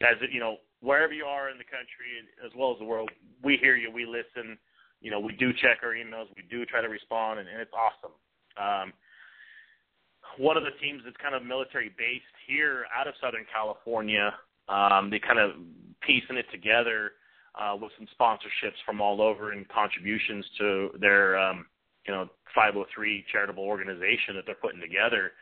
[0.00, 3.10] guys, you know, wherever you are in the country as well as the world,
[3.42, 4.58] we hear you, we listen.
[5.00, 7.72] You know, we do check our emails, we do try to respond, and, and it's
[7.72, 8.14] awesome.
[8.54, 8.92] Um,
[10.38, 14.32] one of the teams that's kind of military based here out of Southern California,
[14.68, 15.52] um, they kind of
[16.00, 17.12] piecing it together
[17.54, 21.66] uh, with some sponsorships from all over and contributions to their um,
[22.06, 25.32] you know 503 charitable organization that they're putting together.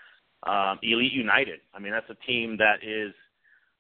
[0.47, 1.61] Um, Elite United.
[1.75, 3.13] I mean, that's a team that is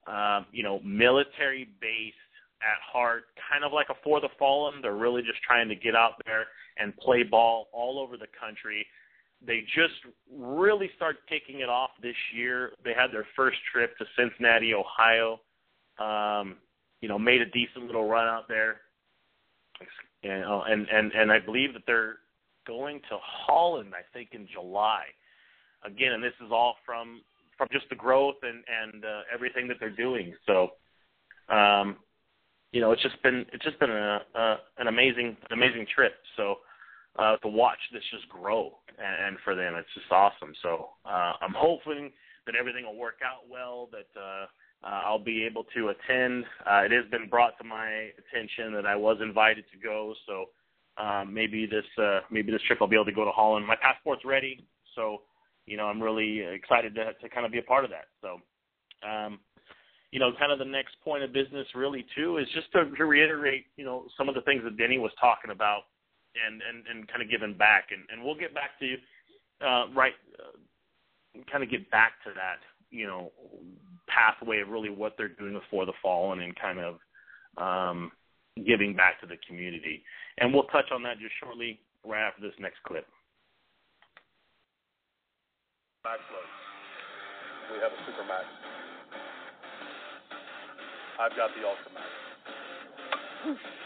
[0.06, 2.16] um, you know military based
[2.62, 4.82] at heart, kind of like a For the Fallen.
[4.82, 6.44] They're really just trying to get out there
[6.76, 8.86] and play ball all over the country.
[9.47, 9.95] They just
[10.30, 12.72] really started taking it off this year.
[12.84, 15.41] They had their first trip to Cincinnati, Ohio.
[15.99, 16.57] Um,
[17.01, 18.80] you know, made a decent little run out there.
[20.22, 22.16] And uh, and and and I believe that they're
[22.66, 25.05] going to Holland, I think, in July.
[25.84, 27.22] Again, and this is all from
[27.57, 30.34] from just the growth and and uh, everything that they're doing.
[30.47, 30.72] So,
[31.55, 31.97] um,
[32.72, 36.12] you know, it's just been it's just been a, a an amazing an amazing trip.
[36.36, 36.57] So
[37.20, 40.54] uh, to watch this just grow and, and for them, it's just awesome.
[40.62, 42.10] So uh, I'm hoping
[42.46, 43.88] that everything will work out well.
[43.92, 44.46] That uh,
[44.82, 46.44] uh, I'll be able to attend.
[46.66, 50.46] Uh, it has been brought to my attention that I was invited to go, so
[51.02, 53.66] um, maybe this uh, maybe this trip I'll be able to go to Holland.
[53.66, 54.64] My passport's ready,
[54.94, 55.22] so
[55.66, 58.06] you know I'm really excited to to kind of be a part of that.
[58.22, 58.40] So,
[59.06, 59.38] um,
[60.10, 63.04] you know, kind of the next point of business really too is just to, to
[63.04, 65.82] reiterate, you know, some of the things that Denny was talking about,
[66.35, 68.97] and and and kind of giving back, and and we'll get back to you
[69.61, 70.57] uh, right, uh,
[71.51, 72.61] kind of get back to that,
[72.91, 73.31] you know
[74.09, 76.99] pathway of really what they're doing before the fallen and kind of
[77.57, 78.11] um,
[78.66, 80.03] giving back to the community.
[80.39, 83.07] And we'll touch on that just shortly right after this next clip.
[86.03, 86.18] Max.
[87.70, 88.45] We have a Super Max.
[91.20, 91.93] I've got the Ultra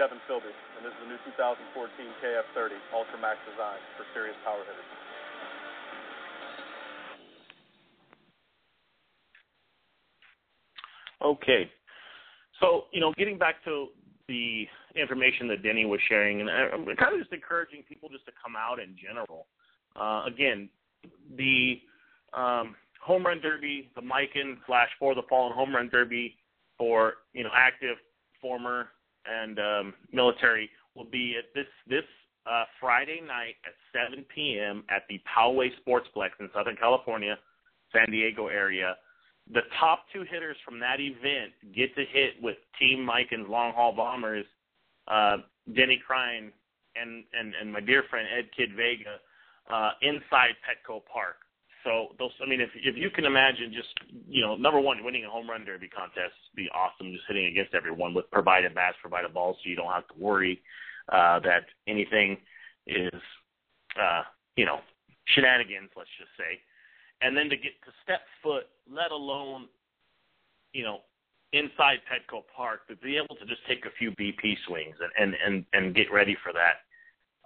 [0.00, 1.92] Kevin Filby, and this is the new 2014
[2.24, 4.88] KF30 Ultra Max design for serious power hitters.
[11.20, 11.68] Okay.
[12.64, 13.88] So, you know, getting back to
[14.26, 14.64] the
[14.96, 18.56] information that Denny was sharing, and I'm kind of just encouraging people just to come
[18.56, 19.48] out in general.
[20.00, 20.70] Uh, again,
[21.36, 21.76] the
[22.32, 22.74] um,
[23.04, 26.36] home run derby, the Miken slash for the fallen home run derby
[26.78, 27.98] for you know active
[28.40, 28.88] former
[29.26, 32.04] and um, military will be at this this
[32.46, 33.72] uh, Friday night at
[34.10, 34.84] 7 p.m.
[34.88, 37.36] at the Poway Sportsplex in Southern California,
[37.92, 38.96] San Diego area.
[39.52, 43.92] The top two hitters from that event get to hit with Team Miken's Long Haul
[43.92, 44.46] Bombers,
[45.08, 45.38] uh,
[45.74, 46.52] Denny Crine
[46.96, 49.16] and, and and my dear friend Ed Kid Vega,
[49.72, 51.36] uh, inside Petco Park.
[51.84, 53.88] So those, I mean, if if you can imagine, just
[54.28, 57.12] you know, number one, winning a home run derby contest would be awesome.
[57.12, 60.60] Just hitting against everyone with provided bats, provided balls, so you don't have to worry
[61.10, 62.36] uh, that anything
[62.86, 63.20] is,
[64.00, 64.22] uh,
[64.56, 64.80] you know,
[65.34, 65.90] shenanigans.
[65.96, 66.60] Let's just say,
[67.22, 69.68] and then to get to step foot, let alone,
[70.74, 71.00] you know,
[71.52, 75.34] inside Petco Park, to be able to just take a few BP swings and and
[75.44, 76.84] and, and get ready for that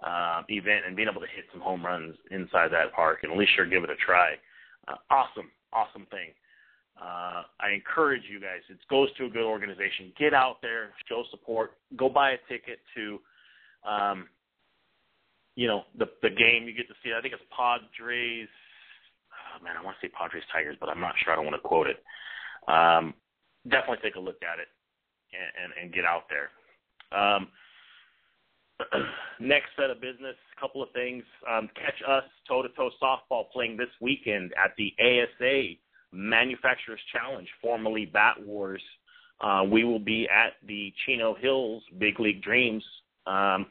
[0.03, 3.37] uh, event and being able to hit some home runs inside that park and at
[3.37, 4.33] least sure give it a try.
[4.87, 6.29] Uh, awesome, awesome thing.
[6.99, 8.61] Uh, I encourage you guys.
[8.69, 10.13] It goes to a good organization.
[10.17, 11.71] Get out there, show support.
[11.97, 13.19] Go buy a ticket to,
[13.87, 14.27] um,
[15.55, 16.63] you know, the the game.
[16.67, 17.11] You get to see.
[17.17, 18.47] I think it's Padres.
[19.35, 21.33] Oh, man, I want to say Padres Tigers, but I'm not sure.
[21.33, 22.03] I don't want to quote it.
[22.67, 23.13] Um,
[23.69, 24.67] definitely take a look at it
[25.35, 26.49] and, and, and get out there.
[27.11, 27.47] Um,
[29.39, 31.23] Next set of business, a couple of things.
[31.49, 35.75] Um, catch us toe to toe softball playing this weekend at the ASA
[36.11, 38.81] Manufacturers Challenge, formerly Bat Wars.
[39.41, 42.83] Uh, we will be at the Chino Hills Big League Dreams.
[43.27, 43.67] Um,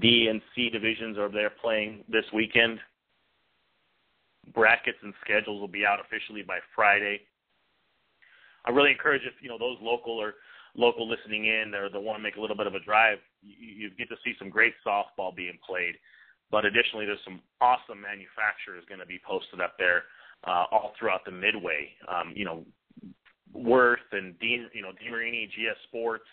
[0.00, 2.78] D and C divisions are there playing this weekend.
[4.54, 7.20] Brackets and schedules will be out officially by Friday.
[8.64, 10.34] I really encourage if you know those local or
[10.74, 13.88] local listening in or the want to make a little bit of a drive, you,
[13.88, 15.94] you get to see some great softball being played.
[16.50, 20.04] But additionally, there's some awesome manufacturers going to be posted up there
[20.46, 21.88] uh, all throughout the Midway.
[22.08, 22.64] Um, you know,
[23.54, 26.28] Worth and Dean, you know, DeMarini, GS Sports,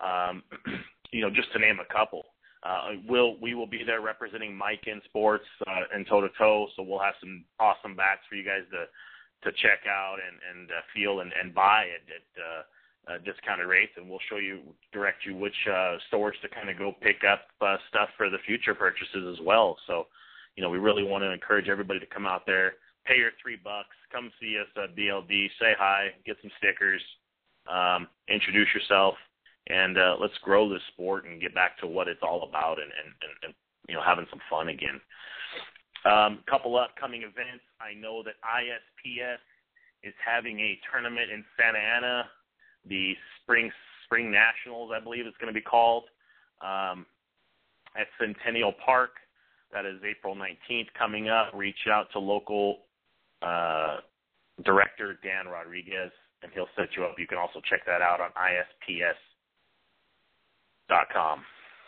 [0.00, 0.42] um,
[1.12, 2.24] you know, just to name a couple.
[2.62, 6.68] uh, we'll we will be there representing Miken Sports uh, and toe to toe.
[6.76, 8.86] So we'll have some awesome bats for you guys to
[9.50, 12.62] to check out and and uh, feel and, and buy at, at uh,
[13.08, 14.60] uh, discounted rates, and we'll show you
[14.92, 18.38] direct you which uh, stores to kind of go pick up uh, stuff for the
[18.46, 19.76] future purchases as well.
[19.86, 20.06] So,
[20.56, 22.74] you know, we really want to encourage everybody to come out there,
[23.04, 27.02] pay your three bucks, come see us at BLD, say hi, get some stickers,
[27.66, 29.14] um, introduce yourself,
[29.68, 32.90] and uh, let's grow this sport and get back to what it's all about and,
[32.90, 33.54] and, and, and
[33.88, 35.00] you know having some fun again.
[36.04, 37.62] Um, couple upcoming events.
[37.80, 39.38] I know that ISPS
[40.02, 42.26] is having a tournament in Santa Ana,
[42.88, 43.70] the Spring
[44.04, 46.04] Spring Nationals, I believe it's going to be called,
[46.60, 47.06] um,
[47.96, 49.10] at Centennial Park.
[49.72, 51.50] That is April 19th coming up.
[51.54, 52.80] Reach out to local
[53.40, 53.98] uh,
[54.64, 56.12] director Dan Rodriguez,
[56.42, 57.14] and he'll set you up.
[57.18, 59.16] You can also check that out on ISPS
[61.10, 61.40] com,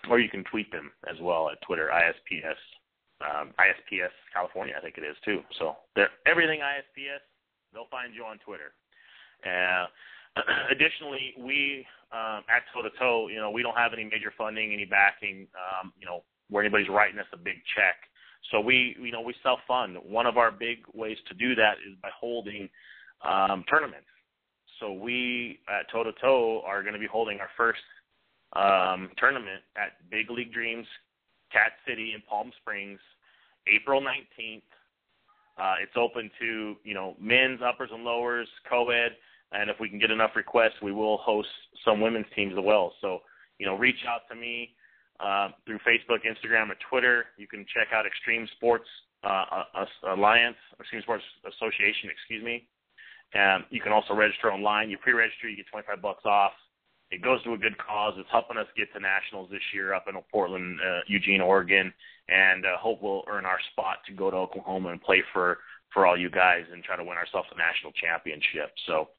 [0.08, 2.56] or you can tweet them as well at Twitter ISPS
[3.22, 5.40] um, ISPS California, I think it is too.
[5.58, 5.76] So
[6.26, 7.22] everything ISPS.
[7.72, 8.74] They'll find you on Twitter.
[9.42, 9.86] Uh,
[10.70, 14.72] additionally, we um, at Toe to Toe, you know, we don't have any major funding,
[14.72, 17.96] any backing, um, you know, where anybody's writing us a big check.
[18.50, 19.96] So we, you know, we self fund.
[20.02, 22.68] One of our big ways to do that is by holding
[23.24, 24.06] um, tournaments.
[24.80, 27.80] So we at Toe to Toe are going to be holding our first
[28.54, 30.86] um, tournament at Big League Dreams,
[31.52, 33.00] Cat City in Palm Springs,
[33.72, 34.62] April 19th.
[35.56, 39.12] Uh, it's open to you know men's uppers and lowers, co-ed,
[39.54, 41.48] and if we can get enough requests, we will host
[41.84, 42.92] some women's teams as well.
[43.00, 43.20] So
[43.58, 44.74] you know, reach out to me
[45.20, 47.26] uh, through Facebook, Instagram, or Twitter.
[47.36, 48.88] You can check out Extreme Sports
[49.22, 49.62] uh,
[50.08, 52.66] Alliance, Extreme Sports Association, excuse me.
[53.32, 54.90] And you can also register online.
[54.90, 56.52] You pre-register, you get 25 bucks off
[57.14, 58.14] it goes to a good cause.
[58.16, 61.92] It's helping us get to nationals this year up in Portland, uh, Eugene, Oregon,
[62.28, 65.58] and uh, hope we'll earn our spot to go to Oklahoma and play for
[65.92, 68.74] for all you guys and try to win ourselves a national championship.
[68.88, 69.10] So,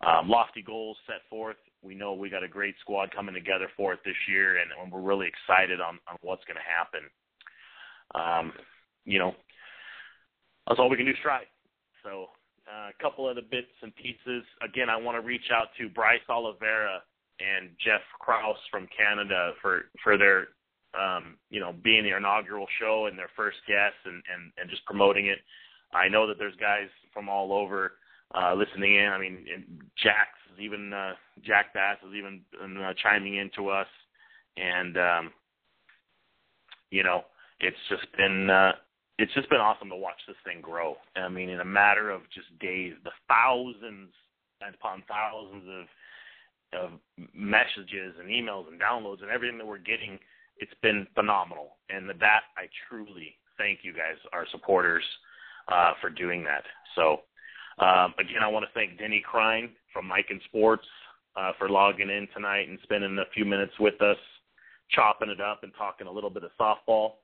[0.00, 1.56] um, lofty goals set forth.
[1.82, 4.90] We know we got a great squad coming together for it this year, and, and
[4.90, 7.10] we're really excited on, on what's going to happen.
[8.14, 8.52] Um,
[9.04, 9.34] you know,
[10.66, 11.12] that's all we can do.
[11.20, 11.46] Strive.
[12.02, 12.26] So,
[12.66, 14.44] uh, a couple of the bits and pieces.
[14.62, 17.02] Again, I want to reach out to Bryce Oliveira
[17.40, 20.48] and Jeff Kraus from Canada for for their
[20.98, 24.84] um, you know being the inaugural show and their first guest and, and and just
[24.86, 25.38] promoting it.
[25.92, 27.92] I know that there's guys from all over
[28.34, 29.06] uh, listening in.
[29.06, 29.46] I mean,
[30.02, 31.12] Jack is even uh,
[31.44, 32.42] Jack Bass is even
[32.82, 33.86] uh, chiming in to us,
[34.56, 35.32] and um,
[36.90, 37.24] you know
[37.60, 38.72] it's just been uh,
[39.18, 40.96] it's just been awesome to watch this thing grow.
[41.16, 44.10] I mean, in a matter of just days, the thousands
[44.62, 45.86] upon thousands of
[46.74, 46.90] of
[47.32, 50.18] messages and emails and downloads and everything that we're getting,
[50.58, 51.76] it's been phenomenal.
[51.88, 55.04] And that I truly thank you guys, our supporters,
[55.68, 56.64] uh, for doing that.
[56.96, 57.20] So
[57.78, 60.86] um, again, I want to thank Denny Crine from Miken Sports
[61.36, 64.16] uh, for logging in tonight and spending a few minutes with us,
[64.90, 67.14] chopping it up and talking a little bit of softball.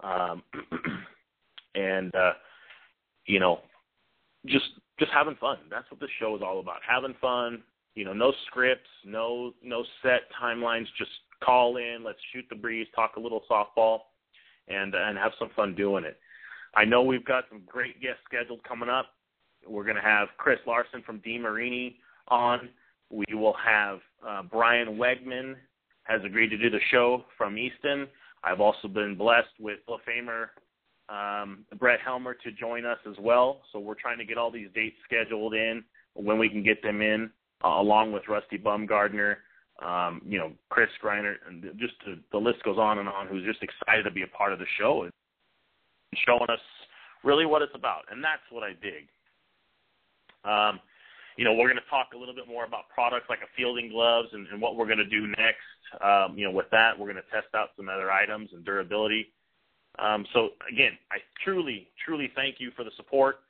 [0.00, 0.42] Um,
[1.74, 2.32] and uh,
[3.26, 3.60] you know,
[4.46, 4.66] just
[4.98, 5.58] just having fun.
[5.70, 6.80] That's what this show is all about.
[6.88, 7.62] Having fun,
[7.94, 10.86] you know, no scripts, no no set timelines.
[10.98, 11.10] Just
[11.44, 14.00] call in, let's shoot the breeze, talk a little softball,
[14.68, 16.18] and and have some fun doing it.
[16.74, 19.06] I know we've got some great guests scheduled coming up.
[19.68, 21.96] We're going to have Chris Larson from DeMarini
[22.28, 22.68] on.
[23.10, 25.54] We will have uh, Brian Wegman
[26.04, 28.06] has agreed to do the show from Easton.
[28.44, 30.48] I've also been blessed with Hall Famer
[31.08, 33.62] um, Brett Helmer to join us as well.
[33.72, 37.00] So we're trying to get all these dates scheduled in when we can get them
[37.00, 37.30] in
[37.64, 39.36] uh, along with Rusty Bumgardner,
[39.84, 43.26] um, you know, Chris Greiner, and just to, the list goes on and on.
[43.28, 45.12] Who's just excited to be a part of the show and
[46.26, 46.60] showing us
[47.22, 49.08] really what it's about, and that's what I dig.
[50.46, 50.80] Um,
[51.36, 53.90] you know, we're going to talk a little bit more about products like a fielding
[53.90, 55.68] gloves and, and what we're going to do next.
[56.02, 59.32] Um, you know, with that, we're going to test out some other items and durability.
[59.98, 63.40] Um, so again, I truly, truly thank you for the support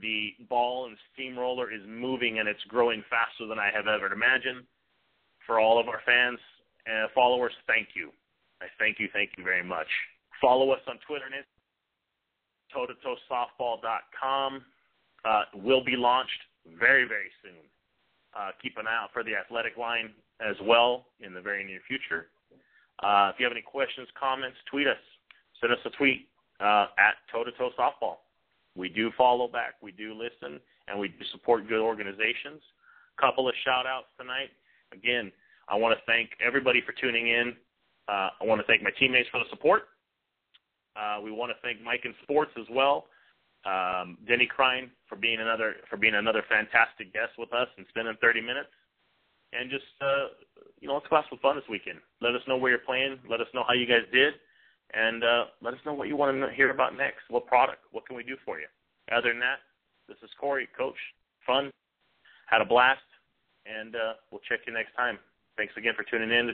[0.00, 4.64] the ball and steamroller is moving and it's growing faster than I have ever imagined.
[5.46, 6.38] For all of our fans
[6.86, 8.10] and followers, thank you.
[8.60, 9.86] I thank you, thank you very much.
[10.40, 11.44] Follow us on Twitter and
[12.72, 14.62] toe-to-toe-softball.com
[15.24, 16.40] uh, will be launched
[16.78, 17.62] very, very soon.
[18.38, 20.10] Uh, keep an eye out for the athletic line
[20.40, 22.28] as well in the very near future.
[23.02, 24.96] Uh, if you have any questions, comments, tweet us.
[25.60, 26.28] Send us a tweet
[26.60, 28.18] uh, at toe-to-toe softball.
[28.76, 32.62] We do follow back, we do listen, and we do support good organizations.
[33.20, 34.50] Couple of shout outs tonight.
[34.92, 35.32] Again,
[35.68, 37.54] I want to thank everybody for tuning in.
[38.08, 39.88] Uh, I want to thank my teammates for the support.
[40.96, 43.06] Uh, we want to thank Miken Sports as well.
[43.68, 48.16] Um, Denny Crine for being another for being another fantastic guest with us and spending
[48.20, 48.72] 30 minutes.
[49.52, 50.32] And just uh,
[50.80, 51.98] you know, let's have some fun this weekend.
[52.20, 53.18] Let us know where you're playing.
[53.28, 54.34] Let us know how you guys did,
[54.94, 57.28] and uh, let us know what you want to hear about next.
[57.28, 57.80] What product?
[57.92, 58.66] What can we do for you?
[59.12, 59.60] Other than that,
[60.08, 60.98] this is Corey, Coach.
[61.46, 61.70] Fun,
[62.46, 63.00] had a blast,
[63.64, 65.18] and uh, we'll check you next time.
[65.56, 66.52] Thanks again for tuning in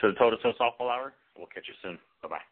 [0.00, 1.14] to the Toe to Softball Hour.
[1.36, 1.98] We'll catch you soon.
[2.22, 2.51] Bye bye.